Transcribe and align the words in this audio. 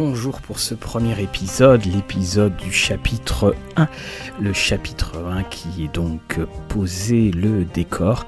bonjour 0.00 0.40
pour 0.40 0.60
ce 0.60 0.74
premier 0.74 1.20
épisode, 1.20 1.84
l'épisode 1.84 2.56
du 2.56 2.72
chapitre 2.72 3.54
1. 3.76 3.86
Le 4.40 4.54
chapitre 4.54 5.18
1 5.18 5.42
qui 5.42 5.84
est 5.84 5.94
donc 5.94 6.40
posé 6.70 7.30
le 7.30 7.66
décor. 7.66 8.26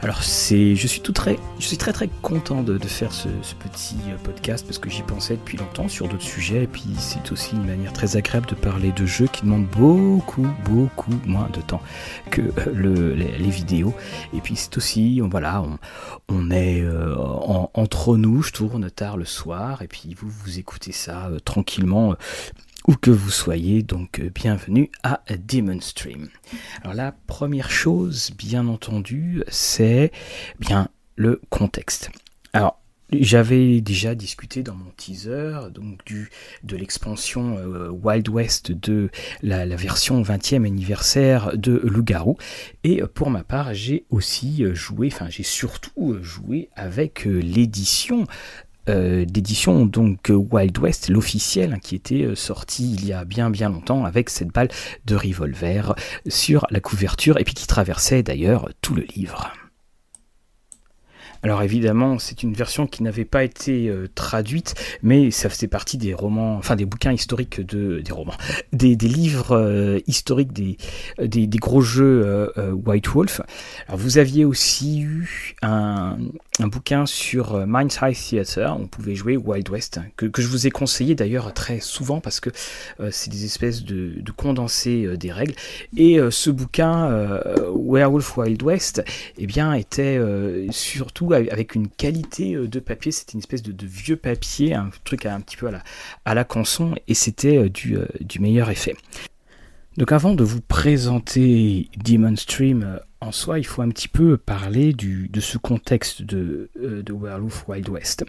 Alors 0.00 0.22
c'est, 0.22 0.74
je 0.76 0.86
suis 0.86 1.02
tout 1.02 1.12
très, 1.12 1.38
je 1.58 1.66
suis 1.66 1.76
très 1.76 1.92
très 1.92 2.08
content 2.22 2.62
de, 2.62 2.78
faire 2.78 3.12
ce, 3.12 3.28
petit 3.62 3.98
podcast 4.24 4.64
parce 4.64 4.78
que 4.78 4.88
j'y 4.88 5.02
pensais 5.02 5.34
depuis 5.34 5.58
longtemps 5.58 5.88
sur 5.88 6.08
d'autres 6.08 6.22
sujets 6.22 6.62
et 6.62 6.66
puis 6.66 6.88
c'est 6.96 7.30
aussi 7.32 7.54
une 7.54 7.66
manière 7.66 7.92
très 7.92 8.16
agréable 8.16 8.46
de 8.46 8.54
parler 8.54 8.90
de 8.92 9.04
jeux 9.04 9.26
qui 9.26 9.42
demandent 9.42 9.68
beaucoup 9.76 10.48
beaucoup 10.64 11.20
moins 11.26 11.50
de 11.52 11.60
temps 11.60 11.82
que 12.30 12.40
le, 12.72 13.12
les, 13.12 13.50
vidéos. 13.50 13.92
Et 14.32 14.40
puis 14.40 14.56
c'est 14.56 14.74
aussi, 14.78 15.20
voilà, 15.20 15.62
on, 16.30 16.50
est 16.50 16.80
euh, 16.80 17.14
entre 17.74 18.16
nous, 18.16 18.40
je 18.40 18.52
tourne 18.52 18.90
tard 18.90 19.18
le 19.18 19.26
soir 19.26 19.82
et 19.82 19.86
puis 19.86 20.14
vous 20.14 20.30
vous 20.30 20.58
écoutez 20.58 20.92
ça 20.92 21.09
euh, 21.10 21.38
tranquillement 21.38 22.12
euh, 22.12 22.16
où 22.86 22.94
que 22.94 23.10
vous 23.10 23.30
soyez, 23.30 23.82
donc 23.82 24.20
euh, 24.20 24.30
bienvenue 24.34 24.90
à 25.02 25.20
Demon 25.38 25.80
Stream. 25.80 26.28
Alors 26.82 26.94
la 26.94 27.12
première 27.12 27.70
chose, 27.70 28.30
bien 28.36 28.66
entendu, 28.68 29.42
c'est 29.48 30.12
bien 30.58 30.88
le 31.16 31.40
contexte. 31.50 32.10
Alors 32.52 32.80
j'avais 33.12 33.80
déjà 33.80 34.14
discuté 34.14 34.62
dans 34.62 34.76
mon 34.76 34.90
teaser 34.96 35.70
donc 35.74 36.04
du, 36.06 36.30
de 36.62 36.76
l'expansion 36.76 37.56
Wild 37.90 38.28
West 38.28 38.70
de 38.70 39.10
la, 39.42 39.66
version 39.66 40.22
20e 40.22 40.64
anniversaire 40.64 41.58
de 41.58 41.72
Loup-Garou. 41.72 42.36
Et 42.84 43.02
pour 43.12 43.30
ma 43.30 43.42
part, 43.42 43.74
j'ai 43.74 44.04
aussi 44.10 44.64
joué, 44.74 45.08
enfin 45.12 45.26
j'ai 45.28 45.42
surtout 45.42 46.16
joué 46.22 46.70
avec 46.76 47.24
l'édition 47.24 48.28
euh, 48.88 49.24
d'édition 49.24 49.84
donc 49.86 50.30
Wild 50.30 50.78
West, 50.78 51.08
l'officiel, 51.08 51.74
hein, 51.74 51.78
qui 51.80 51.94
était 51.94 52.22
euh, 52.22 52.34
sorti 52.34 52.92
il 52.94 53.06
y 53.06 53.12
a 53.12 53.24
bien 53.24 53.50
bien 53.50 53.68
longtemps 53.68 54.04
avec 54.04 54.30
cette 54.30 54.48
balle 54.48 54.68
de 55.04 55.14
revolver 55.14 55.94
sur 56.26 56.66
la 56.70 56.80
couverture 56.80 57.38
et 57.38 57.44
puis 57.44 57.54
qui 57.54 57.66
traversait 57.66 58.22
d'ailleurs 58.22 58.68
tout 58.80 58.94
le 58.94 59.02
livre. 59.02 59.52
Alors 61.42 61.62
évidemment, 61.62 62.18
c'est 62.18 62.42
une 62.42 62.52
version 62.52 62.86
qui 62.86 63.02
n'avait 63.02 63.24
pas 63.24 63.44
été 63.44 63.88
euh, 63.88 64.08
traduite, 64.14 64.74
mais 65.02 65.30
ça 65.30 65.48
faisait 65.48 65.68
partie 65.68 65.96
des 65.96 66.12
romans, 66.12 66.56
enfin 66.56 66.76
des 66.76 66.84
bouquins 66.84 67.12
historiques 67.12 67.60
de 67.60 68.00
des 68.00 68.12
romans, 68.12 68.34
des, 68.72 68.94
livres 68.96 69.56
euh, 69.56 69.98
historiques 70.06 70.52
des, 70.52 70.76
gros 71.58 71.80
jeux 71.80 72.50
euh, 72.58 72.72
White 72.72 73.08
Wolf. 73.08 73.40
Alors 73.88 73.98
vous 73.98 74.18
aviez 74.18 74.44
aussi 74.44 75.00
eu 75.00 75.54
un, 75.62 76.18
un 76.58 76.66
bouquin 76.66 77.06
sur 77.06 77.66
Mind's 77.66 77.98
High 78.02 78.14
Theater, 78.14 78.76
on 78.78 78.86
pouvait 78.86 79.14
jouer 79.14 79.38
Wild 79.38 79.68
West, 79.70 80.00
que, 80.16 80.26
que 80.26 80.42
je 80.42 80.48
vous 80.48 80.66
ai 80.66 80.70
conseillé 80.70 81.14
d'ailleurs 81.14 81.54
très 81.54 81.80
souvent 81.80 82.20
parce 82.20 82.40
que 82.40 82.50
c'est 83.10 83.30
des 83.30 83.44
espèces 83.46 83.82
de, 83.82 84.20
de 84.20 84.32
condensés 84.32 85.16
des 85.16 85.32
règles. 85.32 85.54
Et 85.96 86.18
ce 86.30 86.50
bouquin 86.50 87.08
Werewolf 87.74 88.36
Wild 88.36 88.62
West, 88.62 89.02
eh 89.38 89.46
bien 89.46 89.72
était 89.72 90.20
surtout 90.70 91.29
avec 91.36 91.74
une 91.74 91.88
qualité 91.88 92.54
euh, 92.54 92.68
de 92.68 92.80
papier. 92.80 93.12
C'était 93.12 93.32
une 93.32 93.40
espèce 93.40 93.62
de, 93.62 93.86
vieux 93.86 94.16
papier, 94.16 94.74
un 94.74 94.90
truc 95.04 95.26
un 95.26 95.40
petit 95.40 95.56
peu 95.56 95.68
à 95.68 95.70
la, 95.70 95.82
à 96.24 96.46
et 97.08 97.14
c'était 97.14 97.56
euh, 97.56 97.68
du, 97.68 97.96
euh, 97.96 98.06
du 98.20 98.38
meilleur 98.38 98.70
effet. 98.70 98.96
Donc 99.96 100.12
avant 100.12 100.34
de 100.34 100.44
vous 100.44 100.60
présenter 100.60 101.88
Demon 101.96 102.36
Stream 102.36 103.00
en 103.22 103.32
soi, 103.32 103.58
il 103.58 103.66
faut 103.66 103.82
un 103.82 103.90
petit 103.90 104.08
peu 104.08 104.38
parler 104.38 104.94
de 104.94 105.40
ce 105.40 105.58
contexte 105.58 106.22
de, 106.22 106.70
euh, 106.82 107.02
Werewolf 107.06 107.68
Wild 107.68 107.88
West. 107.90 108.24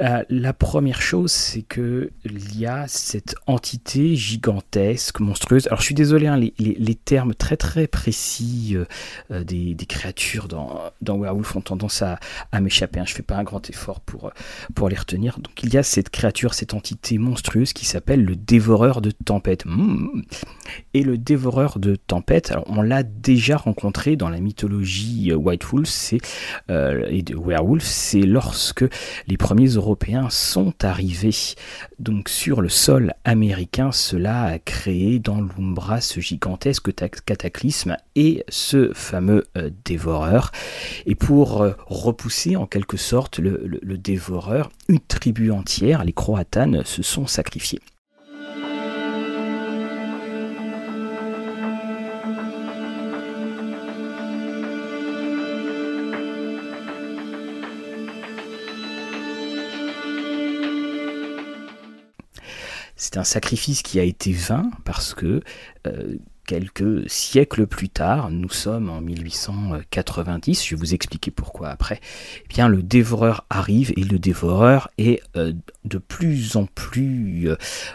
Euh, 0.00 0.22
la 0.28 0.52
première 0.52 1.02
chose, 1.02 1.32
c'est 1.32 1.62
que 1.62 2.10
il 2.24 2.58
y 2.58 2.66
a 2.66 2.86
cette 2.86 3.34
entité 3.48 4.14
gigantesque, 4.14 5.18
monstrueuse. 5.18 5.66
Alors, 5.66 5.80
je 5.80 5.86
suis 5.86 5.94
désolé, 5.94 6.28
hein, 6.28 6.36
les, 6.36 6.94
termes 6.94 7.34
très 7.34 7.56
très 7.56 7.88
précis 7.88 8.76
euh, 9.30 9.44
des, 9.44 9.74
créatures 9.88 10.46
dans, 10.46 10.92
Werewolf 11.04 11.56
ont 11.56 11.60
tendance 11.60 12.02
à, 12.02 12.20
m'échapper. 12.60 13.00
Hein. 13.00 13.04
Je 13.06 13.14
fais 13.14 13.22
pas 13.22 13.36
un 13.36 13.42
grand 13.42 13.68
effort 13.70 14.00
pour, 14.00 14.30
les 14.88 14.96
retenir. 14.96 15.40
Donc, 15.40 15.64
il 15.64 15.74
y 15.74 15.78
a 15.78 15.82
cette 15.82 16.10
créature, 16.10 16.54
cette 16.54 16.74
entité 16.74 17.18
monstrueuse 17.18 17.72
qui 17.72 17.86
s'appelle 17.86 18.24
le 18.24 18.36
dévoreur 18.36 19.00
de 19.00 19.10
tempête. 19.10 19.64
Mmh. 19.66 20.22
Et 20.94 21.02
le 21.02 21.18
dévoreur 21.18 21.80
de 21.80 21.96
tempête, 21.96 22.54
on 22.66 22.82
l'a 22.82 23.02
déjà 23.02 23.56
rencontré 23.56 24.11
dans 24.16 24.28
la 24.28 24.40
mythologie 24.40 25.30
euh, 25.30 25.36
White 25.36 25.64
Wolf, 25.64 26.14
euh, 26.70 27.06
et 27.10 27.24
Werewolf, 27.34 27.84
c'est 27.84 28.22
lorsque 28.22 28.84
les 29.26 29.36
premiers 29.36 29.68
Européens 29.68 30.30
sont 30.30 30.74
arrivés 30.82 31.34
donc 31.98 32.28
sur 32.28 32.60
le 32.60 32.68
sol 32.68 33.14
américain. 33.24 33.92
Cela 33.92 34.42
a 34.44 34.58
créé 34.58 35.18
dans 35.18 35.40
l'Umbra 35.40 36.00
ce 36.00 36.20
gigantesque 36.20 36.94
cataclysme 37.24 37.96
et 38.16 38.44
ce 38.48 38.92
fameux 38.94 39.44
euh, 39.56 39.70
dévoreur. 39.84 40.52
Et 41.06 41.14
pour 41.14 41.66
repousser 41.86 42.56
en 42.56 42.66
quelque 42.66 42.96
sorte 42.96 43.38
le, 43.38 43.62
le 43.64 43.98
dévoreur, 43.98 44.70
une 44.88 45.00
tribu 45.00 45.50
entière, 45.50 46.04
les 46.04 46.12
Croatanes, 46.12 46.82
se 46.84 47.02
sont 47.02 47.26
sacrifiés. 47.26 47.80
C'est 63.02 63.16
un 63.16 63.24
sacrifice 63.24 63.82
qui 63.82 63.98
a 63.98 64.04
été 64.04 64.30
vain 64.30 64.70
parce 64.84 65.12
que 65.12 65.42
euh, 65.88 66.18
quelques 66.46 67.10
siècles 67.10 67.66
plus 67.66 67.88
tard, 67.88 68.30
nous 68.30 68.48
sommes 68.48 68.88
en 68.90 69.00
1890, 69.00 70.64
je 70.64 70.76
vais 70.76 70.78
vous 70.78 70.94
expliquer 70.94 71.32
pourquoi 71.32 71.70
après, 71.70 71.98
eh 72.44 72.48
bien 72.48 72.68
le 72.68 72.80
dévoreur 72.80 73.44
arrive 73.50 73.92
et 73.96 74.04
le 74.04 74.20
dévoreur 74.20 74.88
est 74.98 75.20
euh, 75.36 75.52
de 75.84 75.98
plus 75.98 76.54
en 76.54 76.66
plus 76.66 77.48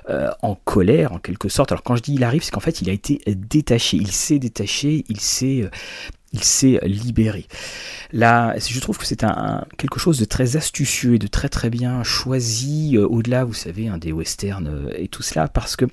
euh, 0.09 0.29
en 0.41 0.55
colère 0.55 1.13
en 1.13 1.19
quelque 1.19 1.47
sorte. 1.47 1.71
Alors 1.71 1.83
quand 1.83 1.95
je 1.95 2.01
dis 2.01 2.15
il 2.15 2.25
arrive, 2.25 2.43
c'est 2.43 2.51
qu'en 2.51 2.59
fait 2.59 2.81
il 2.81 2.89
a 2.89 2.93
été 2.93 3.21
détaché, 3.27 3.95
il 3.95 4.11
s'est 4.11 4.39
détaché, 4.39 5.05
il 5.07 5.21
s'est 5.21 5.69
il 6.37 6.43
s'est 6.43 6.79
libéré. 6.83 7.47
Là, 8.13 8.55
je 8.57 8.79
trouve 8.79 8.97
que 8.97 9.05
c'est 9.05 9.23
un, 9.23 9.65
quelque 9.77 9.99
chose 9.99 10.19
de 10.19 10.25
très 10.25 10.55
astucieux 10.55 11.15
et 11.15 11.19
de 11.19 11.27
très 11.27 11.49
très 11.49 11.69
bien 11.69 12.03
choisi 12.03 12.95
euh, 12.95 13.05
au-delà, 13.07 13.43
vous 13.43 13.53
savez, 13.53 13.89
des 13.99 14.11
westerns 14.11 14.67
euh, 14.67 14.93
et 14.95 15.07
tout 15.07 15.23
cela, 15.23 15.47
parce 15.47 15.75
que 15.75 15.85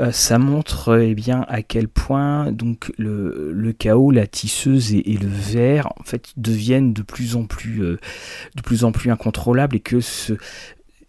euh, 0.00 0.10
ça 0.10 0.38
montre 0.38 0.98
eh 0.98 1.14
bien 1.14 1.44
à 1.48 1.62
quel 1.62 1.88
point 1.88 2.50
donc 2.50 2.92
le, 2.96 3.52
le 3.52 3.72
chaos, 3.72 4.10
la 4.10 4.26
tisseuse 4.26 4.94
et, 4.94 5.18
le 5.20 5.28
verre 5.28 5.92
en 6.00 6.02
fait 6.02 6.32
deviennent 6.36 6.92
de 6.92 7.02
plus 7.02 7.36
en 7.36 7.44
plus 7.44 7.78
de 7.78 8.62
plus 8.62 8.84
en 8.84 8.90
plus 8.90 9.10
incontrôlables 9.10 9.76
et 9.76 9.80
que 9.80 10.00
ce 10.00 10.34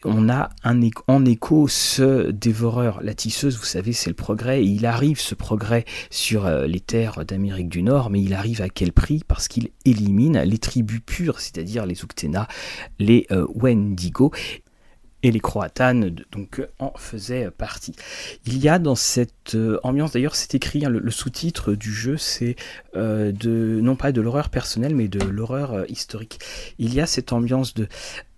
on 0.05 0.29
a 0.29 0.49
en 0.63 1.25
écho 1.25 1.67
ce 1.67 2.29
dévoreur, 2.29 3.01
la 3.01 3.13
tisseuse, 3.13 3.57
vous 3.57 3.65
savez, 3.65 3.91
c'est 3.91 4.09
le 4.09 4.15
progrès, 4.15 4.63
il 4.63 4.85
arrive 4.85 5.19
ce 5.19 5.35
progrès 5.35 5.85
sur 6.09 6.45
euh, 6.45 6.67
les 6.67 6.79
terres 6.79 7.25
d'Amérique 7.25 7.69
du 7.69 7.83
Nord, 7.83 8.09
mais 8.09 8.21
il 8.21 8.33
arrive 8.33 8.61
à 8.61 8.69
quel 8.69 8.93
prix? 8.93 9.23
Parce 9.27 9.47
qu'il 9.47 9.69
élimine 9.83 10.39
les 10.39 10.57
tribus 10.59 11.01
pures, 11.05 11.39
c'est-à-dire 11.39 11.85
les 11.85 12.03
Uktena, 12.03 12.47
les 12.99 13.25
euh, 13.31 13.47
Wendigo, 13.55 14.31
et 15.23 15.31
les 15.31 15.39
Croatanes 15.39 16.15
donc 16.31 16.61
en 16.77 16.93
faisaient 16.97 17.49
partie. 17.49 17.95
Il 18.45 18.59
y 18.59 18.69
a 18.69 18.77
dans 18.77 18.93
cette 18.93 19.55
euh, 19.55 19.79
ambiance, 19.81 20.11
d'ailleurs 20.11 20.35
c'est 20.35 20.53
écrit, 20.53 20.85
hein, 20.85 20.89
le, 20.89 21.09
sous-titre 21.09 21.73
du 21.73 21.91
jeu 21.91 22.15
c'est 22.15 22.55
non 22.93 23.95
pas 23.95 24.11
de 24.11 24.21
l'horreur 24.21 24.49
personnelle 24.49 24.93
mais 24.93 25.07
de 25.07 25.23
l'horreur 25.23 25.89
historique. 25.89 26.39
Il 26.77 26.93
y 26.93 27.01
a 27.01 27.07
cette 27.07 27.33
ambiance 27.33 27.73
de 27.73 27.87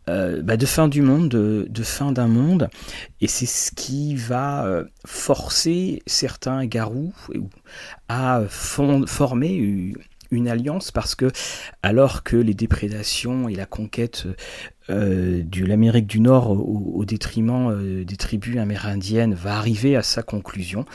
euh, 0.09 0.41
bah, 0.41 0.57
de 0.57 0.65
fin 0.65 0.87
du 0.87 1.01
monde, 1.01 1.29
de, 1.29 1.83
fin 1.83 2.11
d'un 2.11 2.27
monde, 2.27 2.69
et 3.21 3.27
c'est 3.27 3.45
ce 3.45 3.71
qui 3.71 4.15
va 4.15 4.65
euh, 4.65 4.85
forcer 5.05 6.01
certains 6.05 6.65
garous 6.65 7.13
à 8.07 8.43
former 8.47 9.93
une 10.31 10.47
alliance 10.47 10.91
parce 10.91 11.15
que 11.15 11.31
alors 11.83 12.23
que 12.23 12.35
les 12.35 12.53
déprédations 12.53 13.47
et 13.49 13.55
la 13.55 13.65
conquête 13.65 14.27
euh, 14.89 15.41
de 15.43 15.65
l'Amérique 15.65 16.07
du 16.07 16.19
Nord 16.19 16.51
au, 16.51 17.03
détriment 17.05 18.03
des 18.03 18.17
tribus 18.17 18.57
amérindiennes 18.57 19.33
va 19.33 19.57
arriver 19.57 19.95
à 19.95 20.03
sa 20.03 20.23
conclusion, 20.23 20.85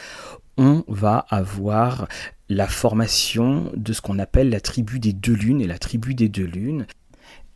on 0.59 0.85
va 0.89 1.27
avoir 1.31 2.09
la 2.49 2.67
formation 2.67 3.73
de 3.75 3.93
ce 3.93 4.01
qu'on 4.01 4.19
appelle 4.19 4.51
la 4.51 4.61
tribu 4.61 4.99
des 4.99 5.13
deux 5.13 5.33
lunes. 5.33 5.61
Et 5.61 5.67
la 5.67 5.79
tribu 5.79 6.15
des 6.15 6.29
deux 6.29 6.45
lunes 6.45 6.87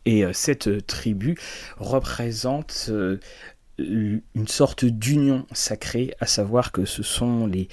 et 0.07 0.23
euh, 0.23 0.31
cette 0.33 0.67
euh, 0.67 0.81
tribu 0.81 1.37
représente 1.77 2.87
euh, 2.89 3.19
une 3.77 4.47
sorte 4.47 4.85
d'union 4.85 5.45
sacrée, 5.51 6.15
à 6.19 6.25
savoir 6.25 6.71
que 6.71 6.85
ce 6.85 7.03
sont 7.03 7.45
les, 7.45 7.67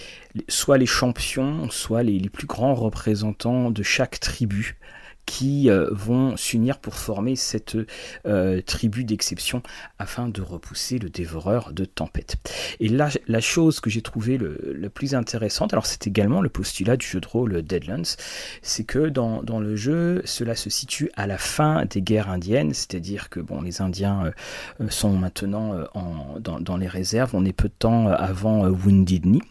soit 0.49 0.77
les 0.77 0.85
champions, 0.85 1.71
soit 1.71 2.03
les, 2.03 2.29
plus 2.29 2.47
grands 2.47 2.75
représentants 2.75 3.71
de 3.71 3.83
chaque 3.83 4.21
tribu 4.21 4.77
qui 5.27 5.71
euh, 5.71 5.89
vont 5.91 6.37
s'unir 6.37 6.79
pour 6.79 6.95
former 6.95 7.37
cette 7.37 7.77
euh, 8.27 8.61
tribu 8.61 9.05
d'exception 9.05 9.63
afin 9.99 10.29
de 10.29 10.43
repousser 10.43 10.99
le 10.99 11.09
dévoreur 11.09 11.73
de 11.73 11.85
tempête. 11.85 12.37
Et 12.81 12.89
là, 12.89 13.09
la 13.27 13.41
chose 13.41 13.81
que 13.81 13.91
j'ai 13.91 14.03
trouvé 14.03 14.39
le, 14.39 14.89
plus 14.93 15.15
intéressante, 15.15 15.73
alors 15.73 15.87
c'est 15.87 16.07
également 16.07 16.41
le 16.41 16.49
postulat 16.49 16.97
du 16.97 17.07
jeu 17.07 17.21
de 17.21 17.27
rôle 17.27 17.63
Deadlands, 17.63 18.17
c'est 18.63 18.85
que 18.85 19.09
dans, 19.09 19.43
le 19.61 19.77
jeu, 19.77 20.23
cela 20.25 20.55
se 20.55 20.71
situe 20.71 21.11
à 21.17 21.27
la 21.27 21.39
fin 21.39 21.85
des 21.87 22.03
guerres 22.03 22.29
indiennes, 22.29 22.75
c'est-à-dire 22.75 23.29
que 23.29 23.41
bon, 23.41 23.61
les 23.63 23.81
Indiens 23.81 24.33
euh, 24.81 24.89
sont 24.91 25.17
maintenant 25.17 25.85
en, 25.95 26.39
dans, 26.39 26.61
dans, 26.61 26.77
les 26.77 26.89
réserves, 26.89 27.31
on 27.35 27.45
est 27.45 27.53
peu 27.53 27.69
de 27.69 27.75
temps 27.79 28.09
avant 28.09 28.69
Wounded 28.69 29.25
Knee, 29.25 29.43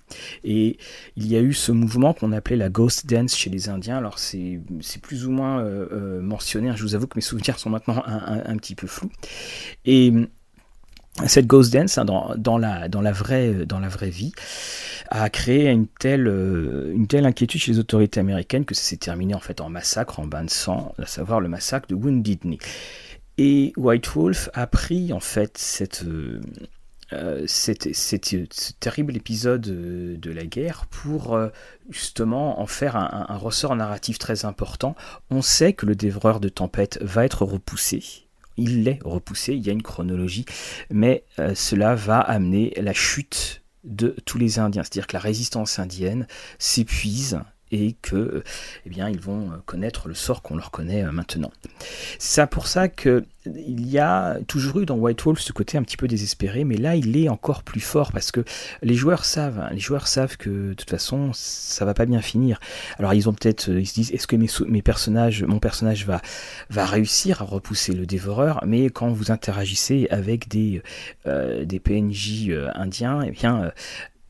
et 0.43 0.77
il 1.15 1.27
y 1.27 1.35
a 1.35 1.41
eu 1.41 1.53
ce 1.53 1.71
mouvement 1.71 2.13
qu'on 2.13 2.31
appelait 2.31 2.55
la 2.55 2.69
Ghost 2.69 3.07
Dance 3.07 3.35
chez 3.35 3.49
les 3.49 3.69
Indiens, 3.69 3.97
alors 3.97 4.19
c'est 4.19 4.61
plus 5.01 5.25
ou 5.25 5.31
moins 5.31 5.62
euh, 5.63 6.21
euh. 6.21 6.75
Je 6.75 6.83
vous 6.83 6.95
avoue 6.95 7.07
que 7.07 7.17
mes 7.17 7.21
souvenirs 7.21 7.59
sont 7.59 7.69
maintenant 7.69 8.03
un, 8.05 8.57
petit 8.57 8.75
peu 8.75 8.87
flous. 8.87 9.11
Et 9.85 10.11
euh, 10.11 10.27
cette 11.27 11.47
Ghost 11.47 11.73
Dance, 11.73 11.97
hein, 11.97 12.05
dans, 12.05 12.57
la, 12.57 12.89
dans, 12.89 13.01
la 13.01 13.11
vraie, 13.11 13.53
vie, 14.09 14.31
a 15.09 15.29
créé 15.29 15.69
une 15.69 15.87
telle, 15.87 16.27
une 16.27 17.07
telle 17.07 17.25
inquiétude 17.25 17.61
chez 17.61 17.71
les 17.71 17.79
autorités 17.79 18.19
américaines 18.19 18.65
que 18.65 18.75
ça 18.75 18.83
s'est 18.83 18.97
terminé 18.97 19.35
en 19.35 19.39
fait 19.39 19.61
en 19.61 19.69
massacre, 19.69 20.19
en 20.19 20.25
bain 20.25 20.43
de 20.43 20.49
sang, 20.49 20.93
à 20.97 21.05
savoir 21.05 21.39
le 21.39 21.49
massacre 21.49 21.87
de 21.87 21.95
Wounded 21.95 22.39
Knee. 22.41 22.59
Et 23.37 23.73
White 23.77 24.07
Wolf 24.09 24.49
a 24.53 24.67
pris 24.67 25.11
en 25.11 25.19
fait 25.19 25.57
cette, 25.57 26.05
euh, 27.11 27.43
c'était 27.47 27.93
ce 27.93 28.15
terrible 28.79 29.15
épisode 29.15 29.67
euh, 29.67 30.17
de 30.17 30.31
la 30.31 30.45
guerre 30.45 30.85
pour 30.89 31.35
euh, 31.35 31.49
justement 31.89 32.61
en 32.61 32.65
faire 32.65 32.95
un, 32.95 33.37
ressort 33.37 33.75
narratif 33.75 34.17
très 34.17 34.45
important. 34.45 34.95
On 35.29 35.41
sait 35.41 35.73
que 35.73 35.85
le 35.85 35.95
dévoreur 35.95 36.39
de 36.39 36.49
tempête 36.49 36.99
va 37.01 37.25
être 37.25 37.45
repoussé. 37.45 38.03
Il 38.55 38.83
l'est 38.83 38.99
repoussé, 39.03 39.53
il 39.53 39.65
y 39.65 39.69
a 39.69 39.73
une 39.73 39.81
chronologie, 39.81 40.45
mais 40.91 41.23
cela 41.55 41.95
va 41.95 42.19
amener 42.19 42.71
la 42.77 42.93
chute 42.93 43.63
de 43.83 44.15
tous 44.25 44.37
les 44.37 44.59
Indiens. 44.59 44.83
C'est-à-dire 44.83 45.07
que 45.07 45.15
la 45.15 45.19
résistance 45.19 45.79
indienne 45.79 46.27
s'épuise 46.59 47.39
et 47.73 47.95
que 48.01 48.43
eh 48.85 48.89
bien 48.89 49.09
ils 49.09 49.19
vont 49.19 49.51
connaître 49.65 50.07
le 50.07 50.13
sort 50.13 50.41
qu'on 50.41 50.55
leur 50.55 50.71
connaît 50.71 51.03
maintenant. 51.11 51.51
C'est 52.19 52.49
pour 52.49 52.67
ça 52.67 52.87
que 52.87 53.25
il 53.45 53.89
y 53.89 53.99
a 53.99 54.37
toujours 54.47 54.79
eu 54.79 54.85
dans 54.85 54.95
White 54.95 55.21
Wolf 55.23 55.39
ce 55.39 55.51
côté 55.51 55.77
un 55.77 55.83
petit 55.83 55.97
peu 55.97 56.07
désespéré, 56.07 56.63
mais 56.63 56.77
là 56.77 56.95
il 56.95 57.17
est 57.17 57.29
encore 57.29 57.63
plus 57.63 57.81
fort 57.81 58.11
parce 58.11 58.31
que 58.31 58.43
les 58.81 58.95
joueurs 58.95 59.25
savent, 59.25 59.59
hein, 59.59 59.69
les 59.71 59.79
joueurs 59.79 60.07
savent 60.07 60.37
que 60.37 60.69
de 60.69 60.73
toute 60.73 60.89
façon 60.89 61.31
ça 61.33 61.83
va 61.85 61.93
pas 61.93 62.05
bien 62.05 62.21
finir. 62.21 62.59
Alors 62.99 63.13
ils 63.13 63.27
ont 63.27 63.33
peut-être, 63.33 63.69
ils 63.69 63.87
se 63.87 63.93
disent 63.93 64.11
est-ce 64.11 64.27
que 64.27 64.35
mes, 64.35 64.81
personnages, 64.81 65.43
mon 65.43 65.59
personnage 65.59 66.05
va 66.05 66.21
va 66.69 66.85
réussir 66.85 67.41
à 67.41 67.45
repousser 67.45 67.93
le 67.93 68.05
dévoreur, 68.05 68.61
mais 68.65 68.85
quand 68.89 69.09
vous 69.09 69.31
interagissez 69.31 70.07
avec 70.09 70.47
des 70.47 70.81
euh, 71.25 71.65
des 71.65 71.79
PNJ 71.79 72.49
euh, 72.49 72.69
indiens, 72.75 73.21
eh 73.23 73.31
bien 73.31 73.63
euh, 73.63 73.71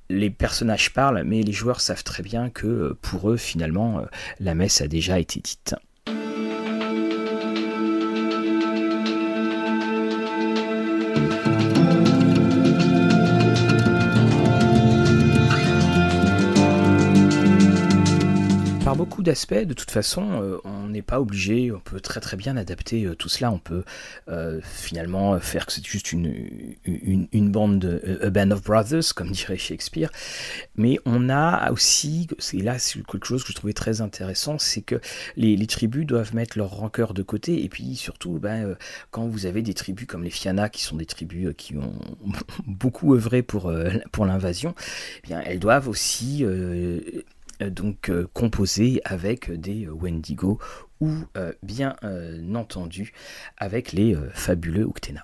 les 0.09 0.29
personnages 0.29 0.93
parlent, 0.93 1.23
mais 1.23 1.41
les 1.41 1.53
joueurs 1.53 1.81
savent 1.81 2.03
très 2.03 2.23
bien 2.23 2.49
que 2.49 2.97
pour 3.01 3.29
eux 3.31 3.37
finalement 3.37 4.05
la 4.39 4.55
messe 4.55 4.81
a 4.81 4.87
déjà 4.87 5.19
été 5.19 5.39
dite. 5.39 5.75
D'aspects. 19.23 19.53
De 19.53 19.73
toute 19.73 19.91
façon, 19.91 20.41
euh, 20.41 20.57
on 20.63 20.87
n'est 20.87 21.01
pas 21.01 21.19
obligé, 21.19 21.71
on 21.71 21.79
peut 21.79 21.99
très 21.99 22.19
très 22.19 22.37
bien 22.37 22.57
adapter 22.57 23.05
euh, 23.05 23.15
tout 23.15 23.29
cela. 23.29 23.51
On 23.51 23.57
peut 23.57 23.83
euh, 24.29 24.59
finalement 24.63 25.39
faire 25.39 25.65
que 25.65 25.73
c'est 25.73 25.85
juste 25.85 26.11
une, 26.11 26.75
bande, 27.51 27.79
de, 27.79 28.29
band 28.29 28.51
of 28.51 28.63
brothers, 28.63 29.13
comme 29.15 29.31
dirait 29.31 29.57
Shakespeare. 29.57 30.09
Mais 30.75 30.99
on 31.05 31.29
a 31.29 31.71
aussi, 31.71 32.27
et 32.53 32.61
là 32.61 32.77
c'est 32.77 33.01
quelque 33.03 33.25
chose 33.25 33.43
que 33.43 33.49
je 33.49 33.55
trouvais 33.55 33.73
très 33.73 34.01
intéressant, 34.01 34.59
c'est 34.59 34.81
que 34.81 34.99
les, 35.35 35.63
tribus 35.67 36.05
doivent 36.05 36.35
mettre 36.35 36.57
leur 36.57 36.69
rancœur 36.69 37.13
de 37.13 37.23
côté. 37.23 37.63
Et 37.63 37.69
puis 37.69 37.95
surtout, 37.95 38.39
ben, 38.39 38.75
quand 39.11 39.25
vous 39.25 39.45
avez 39.45 39.61
des 39.61 39.73
tribus 39.73 40.05
comme 40.05 40.23
les 40.23 40.29
Fianna, 40.29 40.69
qui 40.69 40.83
sont 40.83 40.97
des 40.97 41.05
tribus 41.05 41.53
qui 41.57 41.77
ont 41.77 41.93
beaucoup 42.67 43.15
œuvré 43.15 43.41
pour, 43.41 43.71
l'invasion, 43.71 44.75
eh 45.23 45.27
bien 45.27 45.41
elles 45.45 45.59
doivent 45.59 45.87
aussi 45.87 46.45
donc 47.69 48.09
euh, 48.09 48.27
composé 48.33 49.01
avec 49.05 49.51
des 49.51 49.87
Wendigo 49.87 50.59
ou 50.99 51.11
euh, 51.37 51.51
bien 51.63 51.95
entendu 52.55 53.13
avec 53.57 53.91
les 53.91 54.15
fabuleux 54.33 54.83
Uktena. 54.83 55.23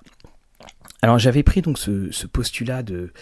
Alors 1.02 1.18
j'avais 1.18 1.42
pris 1.42 1.62
donc 1.62 1.78
ce, 1.78 2.26
postulat 2.26 2.82
de, 2.82 3.12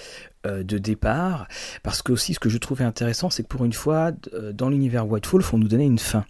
départ 0.62 1.47
parce 1.82 2.03
que 2.03 2.11
aussi 2.12 2.35
ce 2.35 2.41
que 2.41 2.49
je 2.49 2.59
trouvais 2.59 2.85
intéressant 2.85 3.31
c'est 3.31 3.44
que 3.44 3.49
pour 3.49 3.65
une 3.65 3.73
fois 3.73 4.12
dans 4.53 4.69
l'univers 4.69 5.06
White 5.06 5.26
Wolf 5.26 5.55
on 5.55 5.59
nous 5.59 5.69
donnait 5.69 5.87
une 5.87 5.99
fin. 5.99 6.25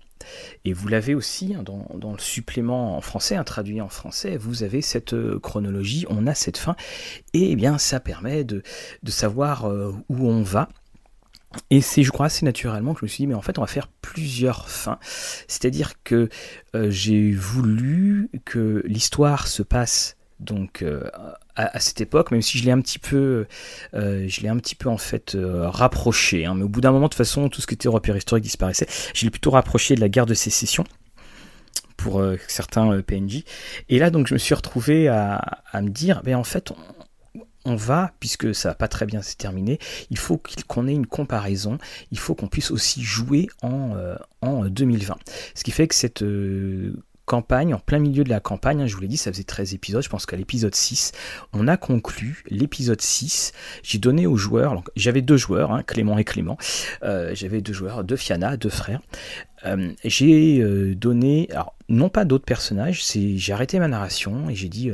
Et 0.67 0.75
vous 0.75 0.88
l'avez 0.88 1.14
aussi 1.14 1.55
hein, 1.55 1.62
dans, 1.62 2.12
le 2.12 2.19
supplément 2.19 2.99
en 2.99 3.00
français, 3.00 3.37
un 3.37 3.44
traduit 3.44 3.81
en 3.81 3.88
français, 3.88 4.37
vous 4.37 4.62
avez 4.62 4.82
cette 4.82 5.14
chronologie, 5.38 6.05
on 6.11 6.26
a 6.26 6.34
cette 6.34 6.58
fin, 6.58 6.76
et 7.32 7.52
eh 7.52 7.56
bien 7.56 7.79
ça 7.79 8.00
permet 8.00 8.44
de, 8.44 8.62
de 9.02 9.11
savoir 9.11 9.64
où 9.64 10.29
on 10.29 10.43
va 10.43 10.69
et 11.70 11.80
c'est, 11.80 12.02
je 12.02 12.10
crois, 12.10 12.26
assez 12.26 12.44
naturellement 12.44 12.94
que 12.94 13.00
je 13.00 13.04
me 13.04 13.08
suis 13.08 13.22
dit, 13.22 13.26
mais 13.26 13.34
en 13.34 13.40
fait, 13.40 13.58
on 13.58 13.62
va 13.62 13.66
faire 13.66 13.88
plusieurs 13.88 14.68
fins. 14.68 14.98
C'est-à-dire 15.48 15.94
que 16.04 16.28
euh, 16.74 16.90
j'ai 16.90 17.32
voulu 17.32 18.30
que 18.44 18.82
l'histoire 18.86 19.48
se 19.48 19.62
passe 19.62 20.16
donc 20.40 20.82
euh, 20.82 21.10
à, 21.56 21.80
cette 21.80 22.00
époque, 22.00 22.30
même 22.30 22.42
si 22.42 22.58
je 22.58 22.64
l'ai 22.64 22.70
un 22.70 22.80
petit 22.80 23.00
peu, 23.00 23.46
euh, 23.94 24.26
je 24.28 24.40
l'ai 24.42 24.48
un 24.48 24.56
petit 24.58 24.76
peu 24.76 24.88
en 24.88 24.98
fait 24.98 25.36
rapproché. 25.40 26.44
Hein. 26.46 26.54
mais 26.54 26.62
au 26.62 26.68
bout 26.68 26.80
d'un 26.80 26.92
moment, 26.92 27.06
de 27.06 27.10
toute 27.10 27.16
façon, 27.16 27.48
tout 27.48 27.60
ce 27.60 27.66
qui 27.66 27.74
était 27.74 27.88
repère 27.88 28.16
historique 28.16 28.44
disparaissait. 28.44 28.86
Je 29.14 29.24
l'ai 29.24 29.30
plutôt 29.30 29.50
rapproché 29.50 29.94
de 29.94 30.00
la 30.00 30.08
guerre 30.08 30.26
de 30.26 30.34
sécession 30.34 30.84
pour 31.96 32.22
certains 32.46 33.00
PNJ. 33.02 33.42
Et 33.88 33.98
là, 33.98 34.10
donc, 34.10 34.28
je 34.28 34.34
me 34.34 34.38
suis 34.38 34.54
retrouvé 34.54 35.08
à, 35.08 35.62
à 35.72 35.82
me 35.82 35.88
dire, 35.88 36.22
mais 36.24 36.36
en 36.36 36.44
fait, 36.44 36.70
on, 36.70 36.76
on 37.69 37.76
va, 37.76 38.12
puisque 38.19 38.55
ça 38.55 38.70
va 38.70 38.75
pas 38.75 38.88
très 38.88 39.06
bien 39.06 39.23
se 39.23 39.37
terminer, 39.37 39.79
il 40.11 40.19
faut 40.19 40.41
qu'on 40.67 40.88
ait 40.88 40.94
une 40.94 41.06
comparaison, 41.06 41.79
il 42.11 42.19
faut 42.19 42.35
qu'on 42.35 42.49
puisse 42.49 42.70
aussi 42.70 43.03
jouer 43.03 43.49
en, 43.62 43.94
euh, 43.94 44.17
en 44.41 44.65
2020. 44.65 45.17
Ce 45.55 45.62
qui 45.62 45.70
fait 45.70 45.87
que 45.87 45.94
cette 45.94 46.23
euh, 46.23 46.97
campagne, 47.26 47.75
en 47.75 47.79
plein 47.79 47.98
milieu 47.98 48.25
de 48.25 48.31
la 48.31 48.41
campagne, 48.41 48.81
hein, 48.81 48.87
je 48.87 48.94
vous 48.94 49.03
l'ai 49.03 49.08
dit, 49.08 49.19
ça 49.19 49.31
faisait 49.31 49.44
13 49.44 49.75
épisodes, 49.75 50.03
je 50.03 50.08
pense 50.08 50.25
qu'à 50.25 50.37
l'épisode 50.37 50.75
6, 50.75 51.13
on 51.53 51.69
a 51.69 51.77
conclu 51.77 52.43
l'épisode 52.48 53.03
6, 53.03 53.53
j'ai 53.82 53.98
donné 53.98 54.27
aux 54.27 54.39
joueurs, 54.39 54.82
j'avais 54.96 55.20
deux 55.20 55.37
joueurs, 55.37 55.70
hein, 55.70 55.82
Clément 55.82 56.17
et 56.17 56.25
Clément, 56.25 56.56
euh, 57.03 57.34
j'avais 57.34 57.60
deux 57.60 57.75
joueurs, 57.75 58.03
deux 58.03 58.17
Fiana, 58.17 58.56
deux 58.56 58.70
frères, 58.70 59.01
j'ai 60.05 60.94
donné, 60.94 61.48
alors 61.51 61.75
non 61.91 62.08
pas 62.08 62.25
d'autres 62.25 62.46
personnages, 62.46 63.05
j'ai 63.13 63.53
arrêté 63.53 63.79
ma 63.79 63.89
narration 63.89 64.48
et 64.48 64.55
j'ai 64.55 64.69
dit 64.69 64.91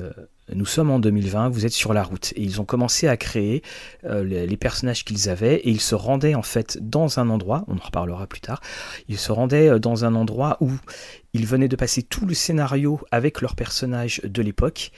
nous 0.53 0.67
sommes 0.67 0.91
en 0.91 0.99
2020, 0.99 1.49
vous 1.49 1.65
êtes 1.65 1.73
sur 1.73 1.95
la 1.95 2.03
route. 2.03 2.33
Et 2.37 2.43
ils 2.43 2.61
ont 2.61 2.65
commencé 2.65 3.09
à 3.09 3.17
créer 3.17 3.63
euh, 4.05 4.25
les, 4.25 4.57
personnages 4.57 5.05
qu'ils 5.05 5.29
avaient. 5.29 5.57
Et 5.57 5.71
ils 5.71 5.81
se 5.81 5.95
rendaient 5.95 6.35
en 6.35 6.43
fait 6.43 6.79
dans 6.81 7.19
un 7.19 7.31
endroit, 7.31 7.65
on 7.69 7.77
en 7.77 7.85
reparlera 7.85 8.27
plus 8.27 8.41
tard, 8.41 8.61
ils 9.09 9.19
se 9.19 9.33
rendaient 9.33 9.69
euh, 9.69 9.79
dans 9.79 10.05
un 10.05 10.15
endroit 10.15 10.59
où 10.61 10.71
ils 11.33 11.47
venaient 11.47 11.69
de 11.69 11.77
passer 11.77 12.03
tout 12.03 12.27
le 12.27 12.35
scénario 12.35 13.01
avec 13.11 13.41
leurs 13.41 13.57
personnages 13.57 14.21
de 14.25 14.43
l'époque. 14.43 14.93